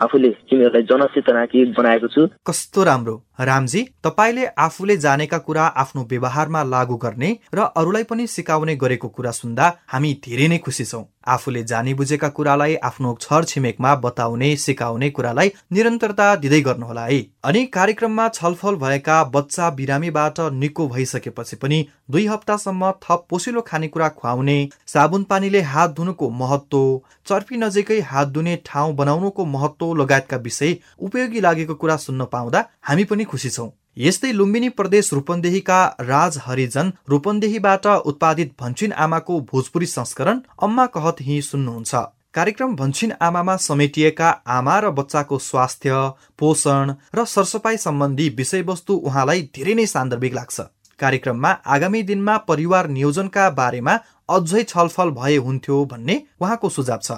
आफूले 0.00 0.28
तिनीहरूलाई 0.48 0.82
जनचेतना 0.88 1.44
के 1.46 1.64
बनाएको 1.72 2.08
छु। 2.08 2.26
कस्तो 2.46 2.84
राम्रो। 2.84 3.14
रामजी 3.40 3.82
तपाईँले 4.04 4.44
आफूले 4.58 4.96
जानेका 4.96 5.38
कुरा 5.38 5.64
आफ्नो 5.82 6.02
व्यवहारमा 6.10 6.62
लागू 6.64 6.96
गर्ने 6.96 7.30
र 7.54 7.68
अरूलाई 7.76 8.02
पनि 8.02 8.26
सिकाउने 8.26 8.74
गरेको 8.76 9.08
कुरा 9.08 9.30
सुन्दा 9.30 9.66
हामी 9.92 10.12
धेरै 10.24 10.48
नै 10.48 10.58
खुसी 10.58 10.84
छौँ। 10.84 11.04
आफूले 11.28 11.62
जानी 11.62 11.94
बुझेका 11.94 12.28
कुरालाई 12.28 12.74
आफ्नो 12.88 13.16
छर 13.20 13.44
छिमेकमा 13.44 13.94
बताउने 13.94 14.54
सिकाउने 14.56 15.10
कुरालाई 15.10 15.52
निरन्तरता 15.72 16.34
दिँदै 16.36 16.60
गर्नुहोला 16.60 17.04
है। 17.04 17.20
अनि 17.44 17.64
कार्यक्रममा 17.66 18.28
छलफल 18.28 18.74
भएका 18.76 19.22
बच्चा 19.24 19.70
बिरामीबाट 19.70 20.40
निको 20.52 20.88
भइसकेपछि 20.88 21.56
पनि 21.56 21.86
दुई 22.08 22.26
हप्तासम्म 22.26 22.90
थप 23.02 23.26
पोसिलो 23.30 23.60
खानेकुरा 23.62 24.08
खुवाउने 24.10 24.58
साबुन 24.86 25.24
पानीले 25.24 25.60
हात 25.68 25.94
धुनुको 25.96 26.30
महत्व 26.36 26.80
चर्पी 27.26 27.56
नजिकै 27.58 28.00
हात 28.06 28.28
धुने 28.30 28.56
ठाउँ 28.66 28.94
बनाउनुको 28.96 29.44
महत्व 29.46 29.94
लगायतका 29.96 30.36
विषय 30.42 30.76
उपयोगी 31.00 31.40
लागेको 31.40 31.74
कुरा 31.76 31.96
सुन्न 31.98 32.24
पाउँदा 32.32 32.64
हामी 32.82 33.04
पनि 33.06 33.24
खुसी 33.26 33.50
छौँ 33.50 33.70
यस्तै 33.98 34.32
लुम्बिनी 34.32 34.68
प्रदेश 34.74 35.12
रूपन्देहीका 35.12 35.78
राज 36.02 36.38
हरिजन 36.42 36.92
रूपन्देहीबाट 37.08 37.86
उत्पादित 38.06 38.54
भन्छिन 38.60 38.92
आमाको 39.00 39.40
भोजपुरी 39.48 39.86
संस्करण 39.88 40.40
अम्मा 40.62 40.86
कहत 40.92 41.20
हि 41.22 41.40
सुन्नुहुन्छ 41.42 42.04
कार्यक्रम 42.34 42.74
भन्छिन 42.76 43.12
आमामा 43.22 43.56
समेटिएका 43.58 44.28
आमा 44.52 44.78
र 44.80 44.90
बच्चाको 44.94 45.38
स्वास्थ्य 45.40 46.00
पोषण 46.38 46.94
र 47.14 47.24
सरसफाइ 47.26 47.76
सम्बन्धी 47.78 48.28
विषयवस्तु 48.36 48.94
उहाँलाई 49.02 49.42
धेरै 49.54 49.74
नै 49.74 49.86
सान्दर्भिक 49.88 50.34
लाग्छ 50.34 50.60
कार्यक्रममा 51.00 51.50
आगामी 51.74 52.02
दिनमा 52.02 52.36
परिवार 52.48 52.86
नियोजनका 52.90 53.48
बारेमा 53.58 53.92
अझै 54.28 54.62
छलफल 54.70 55.10
भए 55.18 55.36
हुन्थ्यो 55.46 55.76
भन्ने 55.92 56.16
उहाँको 56.42 56.68
सुझाव 56.68 56.98
छ। 57.02 57.10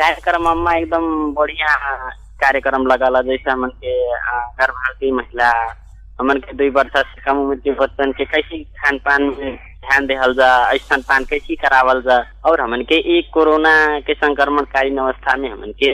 कार्यक्रममा 0.00 0.74
एकदम 0.76 1.06
बढिया 1.34 1.74
कार्यक्रम 2.42 2.86
लगाला। 2.86 3.20
जैसे 3.22 3.50
हमन 3.50 3.68
के 3.78 3.94
गर्भवती 4.58 5.10
महिला 5.12 5.50
हमन 6.20 6.40
दुई 6.52 6.70
वर्ष 6.70 6.96
से 6.96 7.22
कम 7.22 7.38
उम्र 7.38 7.56
के 7.64 7.72
बच्चन 7.78 8.12
के 8.18 8.24
कैसे 8.32 8.62
खान 8.76 8.98
पान 9.06 9.30
ध्यान 9.30 10.06
देहल 10.06 10.34
जा 10.34 10.50
स्तन 10.76 11.02
पान 11.08 11.24
कैसे 11.30 11.54
करावल 11.62 12.02
जा। 12.02 12.18
और 12.44 12.60
हमन 12.60 12.82
के 12.88 12.98
एक 13.18 13.30
कोरोना 13.34 13.74
के 14.06 14.14
संक्रमणकालीन 14.14 14.98
अवस्था 14.98 15.36
में 15.36 15.50
हमन 15.50 15.72
के 15.78 15.92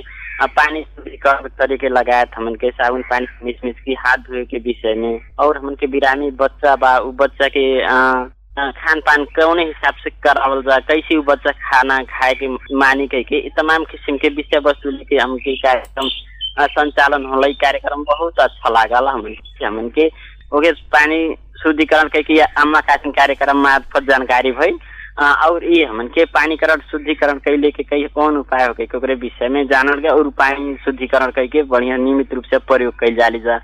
पानी 0.57 0.85
तरीके 1.27 1.89
लगायत 1.89 2.31
हमन 2.37 2.55
के 2.61 2.71
साबुन 2.71 3.03
पानी 3.11 3.27
मिस 3.45 3.65
मिस 3.65 3.75
की 3.85 3.95
हाथ 4.07 4.17
धोए 4.29 4.45
के 4.51 4.59
विषय 4.67 4.95
में 5.03 5.21
और 5.45 5.59
हमन 5.59 5.75
के 5.81 5.87
बिरामी 5.95 6.31
बच्चा 6.43 6.75
बा 6.83 6.97
उ 6.99 7.13
बच्चा 7.21 7.49
के 7.57 7.65
खान 8.81 9.01
पान 9.07 9.25
कौन 9.39 9.59
हिसाब 9.59 9.95
से 10.03 10.11
करावल 10.27 10.63
जा 10.69 10.79
कैसे 10.91 11.17
उ 11.19 11.23
बच्चा 11.31 11.51
खाना 11.69 11.99
खाए 12.13 12.35
के 12.43 12.49
मानी 12.85 13.07
कह 13.15 13.23
के 13.33 13.41
तमाम 13.61 13.85
किस्म 13.91 14.17
के 14.25 14.29
विषय 14.37 14.59
वस्तु 14.67 14.91
लेके 14.91 15.57
कार्यक्रम 15.63 16.09
संचालन 16.77 17.25
होला 17.33 17.49
कार्यक्रम 17.65 18.03
बहुत 18.11 18.39
अच्छा 18.49 18.69
लागल 18.79 19.09
हमन 19.65 19.89
के 19.99 20.07
ओके 20.57 20.71
पानी 20.97 21.19
शुद्धिकरण 21.63 22.09
कह 22.15 22.21
के 22.31 22.39
अम्मा 22.63 22.81
कार्यक्रम 22.91 23.57
मार्फत 23.63 24.03
जानकारी 24.11 24.51
भई। 24.61 24.73
और 25.19 25.65
ये 25.65 25.85
हमन 25.85 26.07
के 26.15 26.25
पानीकरण 26.25 26.81
शुद्धिकरण 26.91 27.39
कैले 27.45 27.71
के 27.71 27.83
कई 27.83 28.03
कौन 28.15 28.37
उपाय 28.37 28.67
हो 28.67 28.75
के 28.81 29.15
विषय 29.15 29.49
में 29.49 29.67
जानल 29.67 29.99
गया 30.01 30.13
और 30.13 30.29
पानी 30.39 30.75
शुद्धिकरण 30.85 31.31
कह 31.37 31.47
के 31.47 31.63
बढ़िया 31.63 31.97
नियमित 31.97 32.35
रूप 32.35 32.45
से 32.45 32.59
प्रयोग 32.69 32.95
कैल 33.01 33.15
जाली 33.17 33.39
जा। 33.41 33.57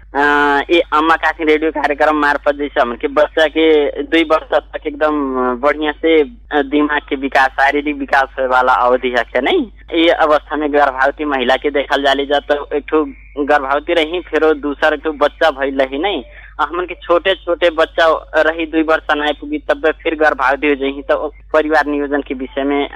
ये 0.70 0.80
अम्मा 0.80 1.16
काशी 1.16 1.44
रेडियो 1.44 1.70
कार्यक्रम 1.70 2.16
मार्फत 2.20 2.56
जैसे 2.58 2.80
हमन 2.80 2.96
के 2.96 3.08
बच्चा 3.20 3.46
के 3.56 4.02
दुई 4.02 4.24
वर्ष 4.32 4.48
तक 4.54 4.86
एकदम 4.86 5.20
बढ़िया 5.60 5.92
से 5.92 6.22
दिमाग 6.72 7.00
के 7.08 7.16
विकास 7.16 7.50
शारीरिक 7.60 7.96
विकास 7.96 8.36
वाला 8.50 8.72
अवधि 8.86 9.14
है 9.18 9.40
नहीं? 9.40 9.66
ये 9.94 10.08
अवस्था 10.08 10.56
में 10.56 10.72
गर्भवती 10.72 11.24
महिला 11.24 11.56
के 11.56 11.70
देखल 11.70 12.02
जाली 12.02 12.26
जा 12.26 12.38
तो 12.50 12.54
एक 12.76 12.94
गर्भवती 13.50 13.94
रही 13.94 14.20
फिर 14.20 14.52
दूसरा 14.54 14.88
एक 14.94 15.08
बच्चा 15.18 15.50
भइल 15.50 15.78
रही 15.80 15.98
नहीं। 15.98 16.22
हमन 16.60 16.86
के 16.86 16.94
छोटे 16.96 17.34
छोटे 17.34 17.70
बच्चा 17.72 18.06
रही 18.42 18.66
दुई 18.66 18.82
वर्ष 18.82 19.06
नहीं 19.12 19.32
पुगी 19.40 19.58
तब 19.70 19.90
फिर 20.02 20.14
गर्भवती 20.20 20.68
हो 20.68 20.74
जाही 20.74 21.02
तो 21.02 21.28
परिवार 21.52 21.86
नियोजन 21.86 22.22
के 22.28 22.34
विषय 22.34 22.64
में 22.64 22.88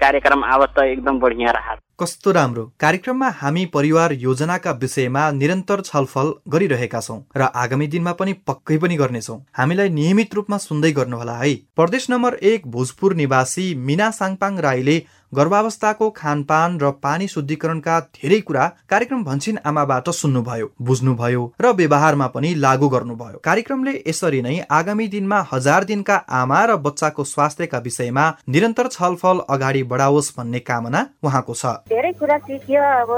कार्यक्रम 0.00 0.44
आवत 0.44 0.72
तो 0.76 0.84
एकदम 0.84 1.18
बढ़िया 1.20 1.50
रहा। 1.50 1.76
कस्तो 2.00 2.32
राम्रो। 2.32 2.64
कार्यक्रममा 2.80 3.28
हामी 3.32 3.64
परिवार 3.66 4.12
योजनाका 4.12 4.70
विषयमा 4.82 5.30
निरन्तर 5.32 5.80
छलफल 5.80 6.32
गरिरहेका 6.48 7.00
छौँ 7.00 7.18
र 7.36 7.48
आगामी 7.54 7.86
दिनमा 7.86 8.12
पनि 8.12 8.32
पक्कै 8.46 8.78
पनि 8.78 8.96
गर्नेछौँ। 8.96 9.38
हामीलाई 9.56 9.88
नियमित 9.90 10.34
रूपमा 10.34 10.58
सुन्दै 10.58 10.92
गर्नुहोला 10.92 11.36
है। 11.36 11.54
प्रदेश 11.76 12.10
नम्बर 12.10 12.34
एक 12.44 12.66
भोजपुर 12.66 13.14
निवासी 13.14 13.74
मिना 13.80 14.10
साङपाङ 14.12 14.58
राईले 14.60 14.96
गर्भावस्थाको 15.32 16.08
खानपान 16.16 16.78
र 16.80 16.90
पानी 17.02 17.26
शुद्धिकरणका 17.28 17.98
धेरै 18.16 18.40
कुरा 18.40 18.66
कार्यक्रम 18.90 19.22
भन्छिन 19.24 19.58
आमाबाट 19.64 20.08
सुन्नुभयो 20.12 20.66
बुझ्नुभयो 20.82 21.42
र 21.60 21.72
व्यवहारमा 21.74 22.26
पनि 22.34 22.54
लागू 22.56 22.88
गर्नुभयो। 22.88 23.40
कार्यक्रमले 23.44 23.92
यसरी 24.06 24.42
नै 24.42 24.56
आगामी 24.70 25.06
दिनमा 25.08 25.38
हजार 25.52 25.84
दिनका 25.84 26.16
आमा 26.32 26.60
र 26.64 26.76
बच्चाको 26.84 27.24
स्वास्थ्यका 27.24 27.78
विषयमा 27.78 28.26
निरन्तर 28.48 28.88
छलफल 28.88 29.40
अगाडि 29.48 29.82
बढाओस् 29.92 30.32
भन्ने 30.36 30.60
कामना 30.62 31.00
उहाँको 31.22 31.54
छ। 31.54 31.64
धेरै 31.88 32.12
कुरा 32.20 32.38
सिकियो 32.44 32.82
अब 32.82 33.10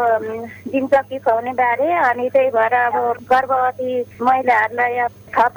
दिनचक्की 0.70 1.18
खुवाउने 1.18 1.52
बारे 1.54 1.92
अनि 2.04 2.28
त्यही 2.30 2.50
भएर 2.50 2.74
अब 2.84 2.96
गर्भवती 3.32 3.90
महिलाहरूलाई 4.22 4.98
थप 5.34 5.56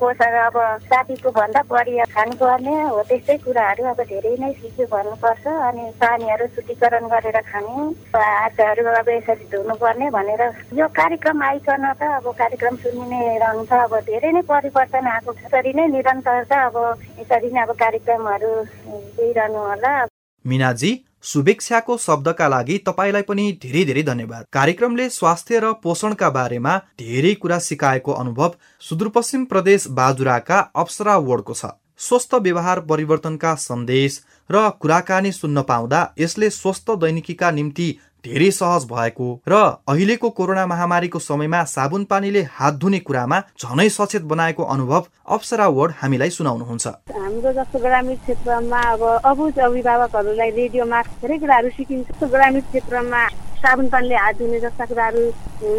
पोषण 0.00 0.34
अब 0.40 0.56
साथीको 0.88 1.30
भन्दा 1.30 1.62
बढी 1.70 1.98
खानुपर्ने 2.14 2.74
हो 2.82 3.02
त्यस्तै 3.08 3.36
कुराहरू 3.44 3.84
अब 3.92 4.00
धेरै 4.10 4.34
नै 4.40 4.52
सिक्यो 4.60 4.86
भन्नुपर्छ। 4.92 5.44
अनि 5.68 5.84
पानीहरू 6.00 6.46
शुद्धिकरण 6.54 7.04
गरेर 7.12 7.38
खाने 7.50 7.76
हातहरू 8.16 8.84
अब 9.00 9.08
यसरी 9.08 9.44
धुनुपर्ने 9.52 10.08
भनेर 10.16 10.42
यो 10.80 10.86
कार्यक्रम 11.00 11.42
आइकन 11.42 11.84
त 12.00 12.02
अब 12.18 12.26
कार्यक्रम 12.40 12.76
सुनिने 12.84 13.20
रहन्छ 13.44 13.72
अब 13.72 13.92
धेरै 14.08 14.30
नै 14.32 14.42
परिवर्तन 14.48 15.06
आएको 15.12 15.36
यसरी 15.44 15.72
नै 15.76 15.86
निरन्तरता 15.96 16.64
अब 16.66 16.76
यसरी 17.20 17.50
नै 17.52 17.60
अब 17.62 17.72
कार्यक्रमहरू 17.84 18.52
दिइरहनु 19.18 19.60
होला। 19.68 19.92
मिनाजी 20.44 20.92
शुभेच्छाको 21.24 21.96
शब्दका 21.96 22.48
लागि 22.48 22.76
तपाईँलाई 22.78 23.22
पनि 23.22 23.44
धेरै 23.62 23.84
धेरै 23.84 24.02
धन्यवाद। 24.02 24.44
कार्यक्रमले 24.52 25.08
स्वास्थ्य 25.08 25.58
र 25.58 25.72
पोषणका 25.82 26.30
बारेमा 26.30 26.76
धेरै 26.98 27.34
कुरा 27.34 27.58
सिकाएको 27.58 28.12
अनुभव 28.12 28.54
सुदूरपश्चिम 28.82 29.44
प्रदेश 29.44 29.86
बाजुराका 29.90 30.58
अप्सरा 30.76 31.16
वोर्डको 31.18 31.54
छ। 31.54 31.72
स्वस्थ 32.00 32.34
व्यवहार 32.34 32.80
परिवर्तनका 32.80 33.54
सन्देश 33.58 34.20
र 34.50 34.68
कुराकानी 34.80 35.32
सुन्न 35.32 35.62
पाउँदा 35.62 36.02
यसले 36.18 36.50
स्वस्थ 36.50 36.90
दैनिकीका 36.96 37.50
निम्ति 37.50 37.88
धेरै 38.24 38.50
सहज 38.50 38.84
भएको 38.84 39.26
र 39.48 39.54
अहिलेको 39.86 40.28
कोरोना 40.36 40.64
महामारीको 40.66 41.18
समयमा 41.18 41.58
साबुन 41.72 42.04
पानीले 42.04 42.40
हात 42.52 42.74
धुने 42.82 42.98
कुरामा 43.00 43.38
झनै 43.56 43.88
सचेत 43.88 44.22
बनाएको 44.32 44.62
अनुभव 44.74 45.04
अप्सरा 45.34 45.66
वर्ड 45.76 45.92
हामीलाई 46.00 46.30
सुनाउनुहुन्छ। 46.36 46.86
हाम्रो 47.14 47.52
जस्तो 47.58 47.78
ग्रामीण 47.78 48.16
क्षेत्रमा 48.24 48.80
अब 48.92 49.02
अबुझ 49.22 49.58
अभिभावकहरूलाई 49.58 50.50
रेडियोमा 50.58 51.02
धेरै 51.22 51.38
कुराहरू 51.38 51.70
सिकिन्छ। 51.78 52.30
ग्रामीण 52.34 52.60
क्षेत्रमा 52.70 53.20
साबुन 53.62 53.86
पानीले 53.94 54.16
हात 54.16 54.34
धुने 54.38 54.58
जस्ता 54.60 54.84
कुराहरू 54.90 55.22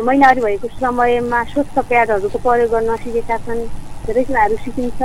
महिनावारी 0.08 0.42
भएको 0.42 0.68
समयमा 0.80 1.44
स्वच्छ 1.52 1.76
प्याडहरूको 1.92 2.40
प्रयोग 2.40 2.72
गर्न 2.72 2.96
सिकेका 3.04 3.38
छन्। 3.44 3.62
धेरै 4.08 4.24
कुराहरू 4.24 4.56
सिकिन्छ 4.64 5.00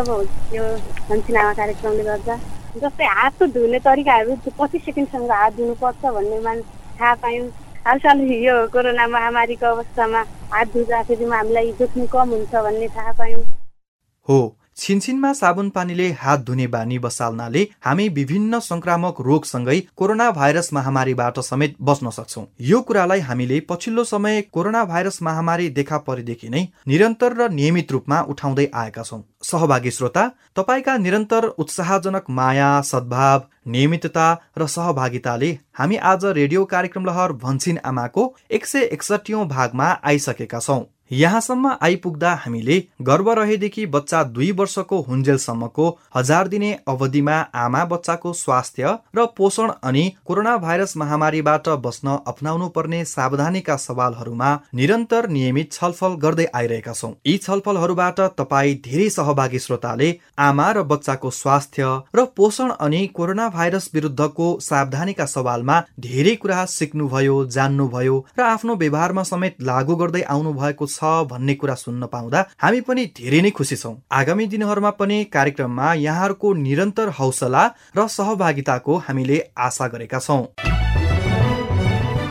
यो 0.55 0.65
हन्सिनामा 1.11 1.53
कार्यक्रमले 1.59 2.05
गर्दा। 2.11 2.39
जस्तै 2.79 3.11
हात 3.19 3.43
धुने 3.59 3.79
तरिकाहरू 3.83 4.39
पच्चिस 4.55 4.85
सेकेन्डसँग 4.87 5.31
हात 5.41 5.53
धुनुपर्छ 5.59 6.03
भन्नेमा 6.19 6.55
थाहा 6.99 7.15
पायौँ। 7.17 7.49
हालसाल 7.87 8.21
यो 8.39 8.55
कोरोना 8.71 9.07
महामारीको 9.09 9.67
अवस्थामा 9.69 10.25
हात 10.53 10.73
धुँदाखेरिमा 10.73 11.37
हामीलाई 11.37 11.73
जोखिम 11.79 12.07
कम 12.13 12.31
हुन्छ 12.31 12.65
भन्ने 12.65 12.89
थाहा 12.91 13.13
पायौँ। 13.19 13.45
हो। 14.29 14.39
छिनछिनमा 14.77 15.33
साबुन 15.33 15.69
पानीले 15.71 16.11
हात 16.13 16.41
धुने 16.41 16.67
बानी 16.67 16.99
बसाल्नाले 16.99 17.61
हामी 17.85 18.09
विभिन्न 18.09 18.59
संक्रामक 18.61 19.21
रोगसँगै 19.21 19.79
कोरोना 19.97 20.31
भाइरस 20.31 20.73
महामारीबाट 20.73 21.39
समेत 21.41 21.77
बच्न 21.81 22.11
सक्छौ। 22.11 22.43
यो 22.61 22.81
कुरालाई 22.81 23.21
हामीले 23.21 23.61
पछिल्लो 23.69 24.05
समय 24.05 24.41
कोरोना 24.53 24.85
भाइरस 24.85 25.19
महामारी 25.23 25.69
देखा 25.71 25.99
परेदेखि 26.01 26.49
नै 26.49 26.67
निरन्तर 26.89 27.37
र 27.37 27.49
नियमित 27.51 27.93
रूपमा 27.93 28.21
उठाउँदै 28.29 28.67
आएका 28.75 29.03
छौँ। 29.03 29.23
सहभागी 29.43 29.91
श्रोता 29.91 30.27
तपाईँका 30.57 30.97
निरन्तर 30.99 31.45
उत्साहजनक 31.57 32.31
माया 32.31 32.71
सद्भाव 32.85 33.47
नियमितता 33.67 34.27
र 34.59 34.67
सहभागिताले 34.69 35.53
हामी 35.79 35.97
आज 36.05 36.25
रेडियो 36.35 36.65
कार्यक्रम 36.67 37.07
लहर 37.07 37.33
भन्छिन 37.45 37.79
आमाको 37.85 38.27
एक 38.51 38.67
सय 38.67 38.89
एकसठी 38.93 39.35
भागमा 39.55 39.89
आइसकेका 40.05 40.61
छौँ। 40.61 40.83
यहाँसम्म 41.11 41.71
आइपुग्दा 41.83 42.33
हामीले 42.35 42.77
गर्व 43.03 43.31
रहेदेखि 43.33 43.85
बच्चा 43.87 44.23
दुई 44.27 44.51
वर्षको 44.53 45.01
हुन्जेलसम्मको 45.01 45.89
हजार 46.17 46.49
दिने 46.49 46.73
अवधिमा 46.89 47.35
आमा 47.55 47.85
बच्चाको 47.85 48.33
स्वास्थ्य 48.33 48.97
र 49.17 49.27
पोषण 49.37 49.73
अनि 49.83 50.05
कोरोना 50.25 50.57
भाइरस 50.59 50.97
महामारीबाट 50.97 51.69
बस्न 51.85 52.17
अप्नाउनु 52.27 52.69
पर्ने 52.69 53.05
सावधानीका 53.05 53.77
सवालहरूमा 53.77 54.55
निरन्तर 54.75 55.29
नियमित 55.29 55.73
छलफल 55.73 56.15
गर्दै 56.23 56.47
आइरहेका 56.55 56.93
छौँ। 56.93 57.13
यी 57.27 57.37
छलफलहरूबाट 57.39 58.21
तपाईँ 58.39 58.75
धेरै 58.85 59.09
सहभागी 59.11 59.59
श्रोताले 59.59 60.11
आमा 60.39 60.71
र 60.73 60.83
बच्चाको 60.87 61.31
स्वास्थ्य 61.33 61.93
र 62.17 62.25
पोषण 62.37 62.71
अनि 62.81 63.07
कोरोना 63.15 63.49
भाइरस 63.51 63.91
विरुद्धको 63.95 64.49
सावधानीका 64.63 65.27
सवालमा 65.27 65.81
धेरै 66.01 66.35
कुरा 66.37 66.65
सिक्नुभयो 66.71 67.39
जान्नुभयो 67.51 68.19
र 68.39 68.43
आफ्नो 68.45 68.77
व्यवहारमा 68.77 69.23
समेत 69.25 69.63
लागू 69.65 69.97
गर्दै 69.97 70.23
आउनु 70.31 70.53
भएको 70.55 70.93
छ 70.95 71.13
भन्ने 71.31 71.55
कुरा 71.55 71.75
सुन्न 71.75 72.07
पाउँदा 72.07 72.47
हामी 72.59 72.81
पनि 72.81 73.07
धेरै 73.19 73.41
नै 73.41 73.51
खुसी 73.51 73.77
छौँ। 73.77 73.95
आगामी 74.13 74.47
दिनहरूमा 74.47 74.91
पनि 75.01 75.19
कार्यक्रममा 75.35 75.93
यहाँहरूको 76.01 76.55
निरन्तर 76.63 77.09
हौसला 77.19 77.67
र 77.97 78.09
सहभागिताको 78.11 78.97
हामीले 79.09 79.45
आशा 79.59 79.89
गरेका 79.89 80.19
छौँ। 80.21 80.84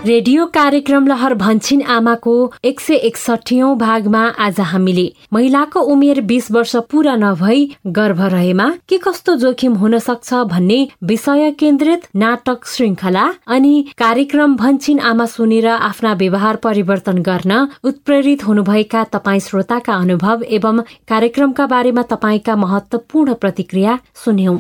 रेडियो 0.06 0.46
कार्यक्रम 0.46 1.06
लहर 1.08 1.34
भन्छिन 1.34 1.82
आमाको 1.89 2.32
एक 2.66 2.80
सय 2.80 2.96
एकसठी 3.08 3.62
भागमा 3.80 4.24
आज 4.38 4.60
हामीले। 4.62 5.06
महिलाको 5.34 5.82
उमेर 5.94 6.20
बीस 6.22 6.50
वर्ष 6.52 6.76
पूरा 6.92 7.16
नभई 7.16 7.70
गर्भ 7.88 8.22
रहेमा 8.24 8.68
के 8.89 8.98
कस्तो 8.98 9.36
जोखिम 9.36 9.74
हुन 9.74 9.98
सक्छ 10.00 10.34
भन्ने 10.52 10.88
विषय 11.04 11.52
केन्द्रित 11.60 12.08
नाटक 12.16 12.68
श्रृङ्खला 12.68 13.24
अनि 13.48 13.74
कार्यक्रम 13.98 14.56
भन्छिन 14.56 15.00
आमा 15.12 15.26
सुनेर 15.26 15.68
आफ्ना 15.68 16.13
व्यवहार 16.13 16.56
परिवर्तन 16.63 17.22
गर्न 17.22 17.68
उत्प्रेरित 17.84 18.48
हुनुभएका 18.48 19.04
तपाईँ 19.13 19.39
श्रोताका 19.39 19.94
अनुभव 19.96 20.44
एवं 20.50 20.82
कार्यक्रमका 21.08 21.68
बारेमा 21.68 22.04
तपाईँका 22.12 22.56
महत्वपूर्ण 22.58 23.34
प्रतिक्रिया 23.36 24.00
सुन्यौं। 24.26 24.58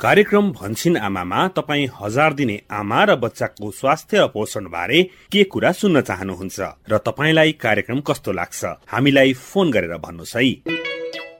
कार्यक्रम 0.00 0.50
भन्छिन 0.52 0.96
आमामा 0.96 1.46
तपाईँ 1.56 1.86
हजार 1.94 2.32
दिने 2.34 2.56
आमा 2.72 3.02
र 3.04 3.14
बच्चाको 3.20 3.70
स्वास्थ्य 3.70 4.26
पोषण 4.34 4.64
बारे 4.72 5.02
के 5.32 5.42
कुरा 5.44 5.72
सुन्न 5.72 6.00
चाहनुहुन्छ 6.00 6.58
र 6.88 6.98
तपाईँलाई 7.04 7.52
कार्यक्रम 7.60 8.00
कस्तो 8.00 8.32
लाग्छ 8.32 8.64
हामीलाई 8.88 9.32
फोन 9.34 9.70
गरेर 9.70 9.96
भन्नुहोस् 10.00 10.36
है। 10.36 10.46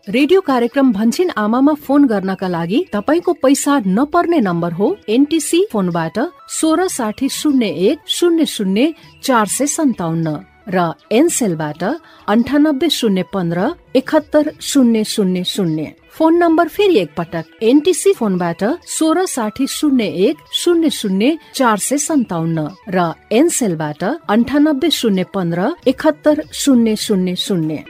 रेडियो 0.08 0.40
कार्यक्रम 0.40 0.92
भन्छिन 0.92 1.30
आमामा 1.36 1.74
फोन 1.86 2.04
गर्नका 2.06 2.48
लागि 2.48 2.84
तपाईँको 2.92 3.32
पैसा 3.40 3.78
नपर्ने 3.86 4.40
नम्बर 4.40 4.72
हो 4.72 4.96
एनटिसी 5.08 5.64
फोनबाट 5.72 6.18
सोह्र 6.50 6.88
साठी 6.88 7.28
शून्य 7.32 7.68
एक 7.88 7.98
शून्य 8.08 8.46
शून्य 8.46 8.92
चार 9.24 9.46
सय 9.56 9.66
सन्ताउन्न 9.76 10.36
र 10.68 10.92
एनसेलबाट 11.12 11.82
अन्ठानब्बे 12.28 12.88
शून्य 12.90 13.22
पन्ध्र 13.32 13.70
एकहत्तर 13.96 14.50
शून्य 14.60 15.04
शून्य 15.04 15.44
शून्य। 15.46 15.92
फोन 16.14 16.36
नम्बर 16.36 16.68
फेरि 16.68 16.96
एकपटक। 16.98 17.44
एनटिसी 17.62 18.12
फोनबाट 18.12 18.64
सोह्र 18.86 19.24
साठी 19.26 19.66
शून्य 19.66 20.04
एक 20.26 20.36
शून्य 20.52 20.90
शून्य 20.90 21.36
चार 21.54 21.78
सय 21.78 21.98
सन्ताउन्न 21.98 22.66
र 22.88 23.12
एनसेलबाट 23.32 24.04
अन्ठानब्बे 24.04 24.90
शून्य 24.90 25.24
पन्ध्र 25.34 25.70
एकहत्तर 25.86 26.42
शून्य 26.52 26.96
शून्य 26.96 27.34
शून्य। 27.36 27.84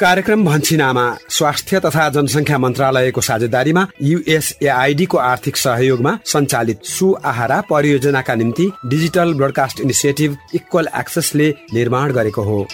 कार्यक्रम 0.00 0.44
भन्छिनामा 0.44 1.06
स्वास्थ्य 1.28 1.80
तथा 1.80 2.08
जनसङ्ख्या 2.08 2.58
मन्त्रालयको 2.58 3.20
साझेदारीमा 3.20 3.86
युएसएआईडीको 4.02 5.18
आर्थिक 5.18 5.56
सहयोगमा 5.56 6.18
सञ्चालित 6.26 6.84
सु 6.84 7.14
आहारा 7.24 7.60
परियोजनाका 7.70 8.34
निम्ति 8.34 8.70
डिजिटल 8.86 9.34
ब्रोडकास्ट 9.34 9.80
इनिसिएटिभ 9.80 10.36
इक्वल 10.54 10.88
एक्सेसले 10.98 11.54
निर्माण 11.74 12.12
गरेको 12.12 12.42
हो। 12.42 12.66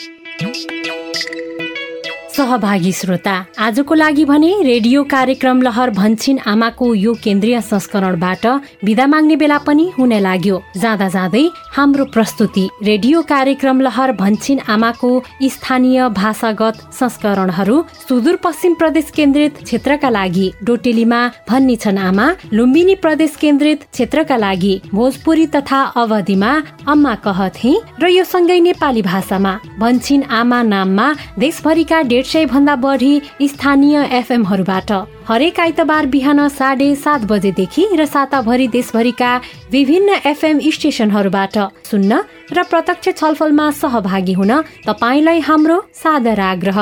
सहभागी 2.37 2.90
श्रोता 2.92 3.35
आजको 3.61 3.95
लागि 3.95 4.25
भने 4.25 4.51
रेडियो 4.64 5.03
कार्यक्रम 5.05 5.61
लहर 5.62 5.90
भन्छिन 5.90 6.38
आमाको 6.49 6.87
यो 6.95 7.12
केन्द्रीय 7.25 7.61
संस्करणबाट 7.61 8.47
विदा 8.85 9.07
माग्ने 9.07 9.37
बेला 9.37 9.59
पनि 9.66 9.85
हुने 9.99 10.21
लाग्यो। 10.21 10.61
जाँदा 10.77 11.09
जाँदै 11.09 11.45
हाम्रो 11.77 12.05
प्रस्तुति 12.14 12.64
रेडियो 12.83 13.23
कार्यक्रम 13.29 13.81
लहर 13.81 14.12
भन्छिन 14.21 14.59
आमाको 14.75 15.11
स्थानीय 15.55 16.09
भाषागत 16.21 16.79
संस्करणहरू 17.01 17.83
सुदूरपश्चिम 18.09 18.75
प्रदेश 18.81 19.11
केन्द्रित 19.16 19.62
क्षेत्रका 19.64 20.11
लागि 20.11 20.51
डोटेलीमा 20.64 21.21
भन्ने 21.51 21.77
छन् 21.85 21.99
आमा 21.99 22.31
लुम्बिनी 22.53 22.95
प्रदेश 23.05 23.37
केन्द्रित 23.40 23.85
क्षेत्रका 23.92 24.37
लागि 24.37 24.75
भोजपुरी 24.95 25.47
तथा 25.57 25.83
अवधिमा 26.05 26.53
अम्मा 26.95 27.14
कहथे 27.29 27.75
र 28.01 28.09
यो 28.16 28.25
सँगै 28.33 28.59
नेपाली 28.71 29.03
भाषामा 29.12 29.59
भन्छिन 29.79 30.23
आमा 30.40 30.62
नाममा 30.73 31.12
देशभरिका 31.38 32.03
डेढ 32.03 32.21
सय 32.25 32.47
भन्दा 32.47 32.75
बढी 32.77 33.21
स्थानीय 33.43 33.97
एफएमहरूबाट 34.13 34.93
हरेक 35.29 35.61
आइतबार 35.61 36.07
बिहान 36.07 36.49
साढे 36.49 36.95
सात 36.97 37.25
बजेदेखि 37.25 37.87
र 37.95 38.05
साताभरि 38.07 38.69
देशभरिका 38.69 39.31
विभिन्न 39.73 40.17
एफएम 40.27 40.61
स्टेसनहरूबाट 40.71 41.59
सुन्न 41.91 42.23
र 42.53 42.63
प्रत्यक्ष 42.63 43.09
छलफलमा 43.17 43.71
सहभागी 43.71 44.33
हुन 44.33 44.53
तपाईँलाई 44.87 45.41
हाम्रो 45.41 45.83
सादर 45.95 46.41
आग्रह। 46.41 46.81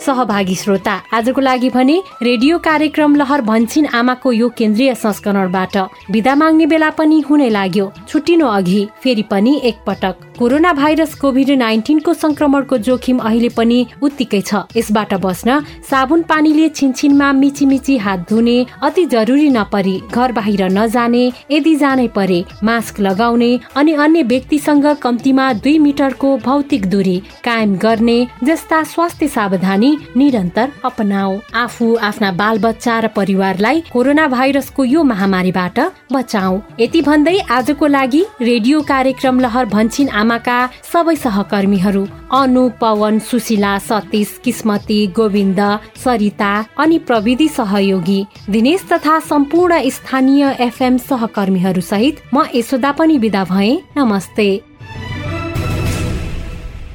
सहभागी 0.00 0.54
श्रोता 0.54 0.92
आजको 1.12 1.40
लागि 1.40 1.68
भने 1.70 2.00
रेडियो 2.22 2.58
कार्यक्रम 2.58 3.16
लहर 3.16 3.40
भन्छिन 3.42 3.86
आमाको 3.86 4.32
यो 4.32 4.48
केन्द्रीय 4.48 4.94
संस्करणबाट 4.94 5.76
विदा 6.10 6.34
माग्ने 6.34 6.66
बेला 6.66 6.90
पनि 6.90 7.20
हुने 7.20 7.48
लाग्यो। 7.50 7.92
छुट्टिनु 8.08 8.46
अघि 8.46 8.86
फेरि 9.02 9.22
पनि 9.22 9.60
एकपटक। 9.64 10.29
कोरोना 10.40 10.72
भाइरस 10.72 11.14
कोभिड 11.20 11.50
नाइन्टिनको 11.52 12.12
संक्रमणको 12.14 12.76
जोखिम 12.80 13.18
अहिले 13.20 13.48
पनि 13.56 13.78
उत्तिकै 14.02 14.40
छ। 14.40 14.60
यसबाट 14.76 15.12
बस्न 15.20 15.58
साबुन 15.84 16.22
पानीले 16.30 16.68
छिनछिनमा 16.70 17.32
मिची 17.32 17.96
हात 17.98 18.24
धुने 18.28 18.54
अति 18.82 19.04
जरुरी 19.06 19.48
नपरी 19.50 19.92
घर 20.10 20.32
बाहिर 20.32 20.62
नजाने 20.72 21.24
यदि 21.50 21.74
जानै 21.76 22.06
परे 22.16 22.38
मास्क 22.64 23.00
लगाउने 23.00 23.50
अनि 23.76 23.92
अन्य 23.96 24.22
व्यक्तिसँग 24.32 24.86
कम्तीमा 25.02 25.52
दुई 25.60 25.76
मिटरको 25.78 26.30
भौतिक 26.38 26.86
दूरी 26.86 27.16
कायम 27.44 27.76
गर्ने 27.76 28.16
जस्ता 28.44 28.82
स्वास्थ्य 28.86 29.28
सावधानी 29.28 29.92
निरन्तर 30.16 30.72
अपनाऊ। 30.84 31.36
आफू 31.56 31.94
आफ्ना 32.02 32.32
बाल 32.40 32.58
बच्चा 32.64 32.98
र 33.00 33.12
परिवारलाई 33.16 33.82
कोरोना 33.92 34.26
भाइरसको 34.28 34.84
यो 34.86 35.04
महामारीबाट 35.04 35.80
बचाऊ। 36.12 36.58
यति 36.80 37.02
भन्दै 37.02 37.38
आजको 37.50 37.86
लागि 37.88 38.24
रेडियो 38.42 38.82
कार्यक्रम 38.88 39.40
लहर 39.40 39.64
भन्छिन 39.76 40.08
आमाका 40.30 40.58
सबै 40.86 41.14
सहकर्मीहरू 41.16 42.02
अनु 42.38 42.62
पवन 42.80 43.18
सुशीला 43.18 43.72
सतीश 43.82 44.30
किस्मती 44.44 44.98
गोविन्द 45.16 45.60
सरिता 46.04 46.52
अनि 46.78 46.98
प्रविधि 47.08 47.48
सहयोगी 47.58 48.20
दिनेश 48.50 48.84
तथा 48.92 49.18
सम्पूर्ण 49.26 49.80
स्थानीय 49.90 50.42
एफएम 50.60 50.96
सहकर्मीहरू 51.10 51.82
सहित 51.82 52.22
म 52.34 52.46
यशोदा 52.54 52.92
पनि 52.98 53.18
विदा 53.18 53.44
भए। 53.44 53.72
नमस्ते। 53.98 54.48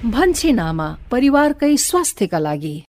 भन्छे 0.07 0.51
नामा 0.53 0.87
परिवारकै 1.11 1.75
स्वास्थ्यका 1.81 2.39
लागि। 2.39 2.75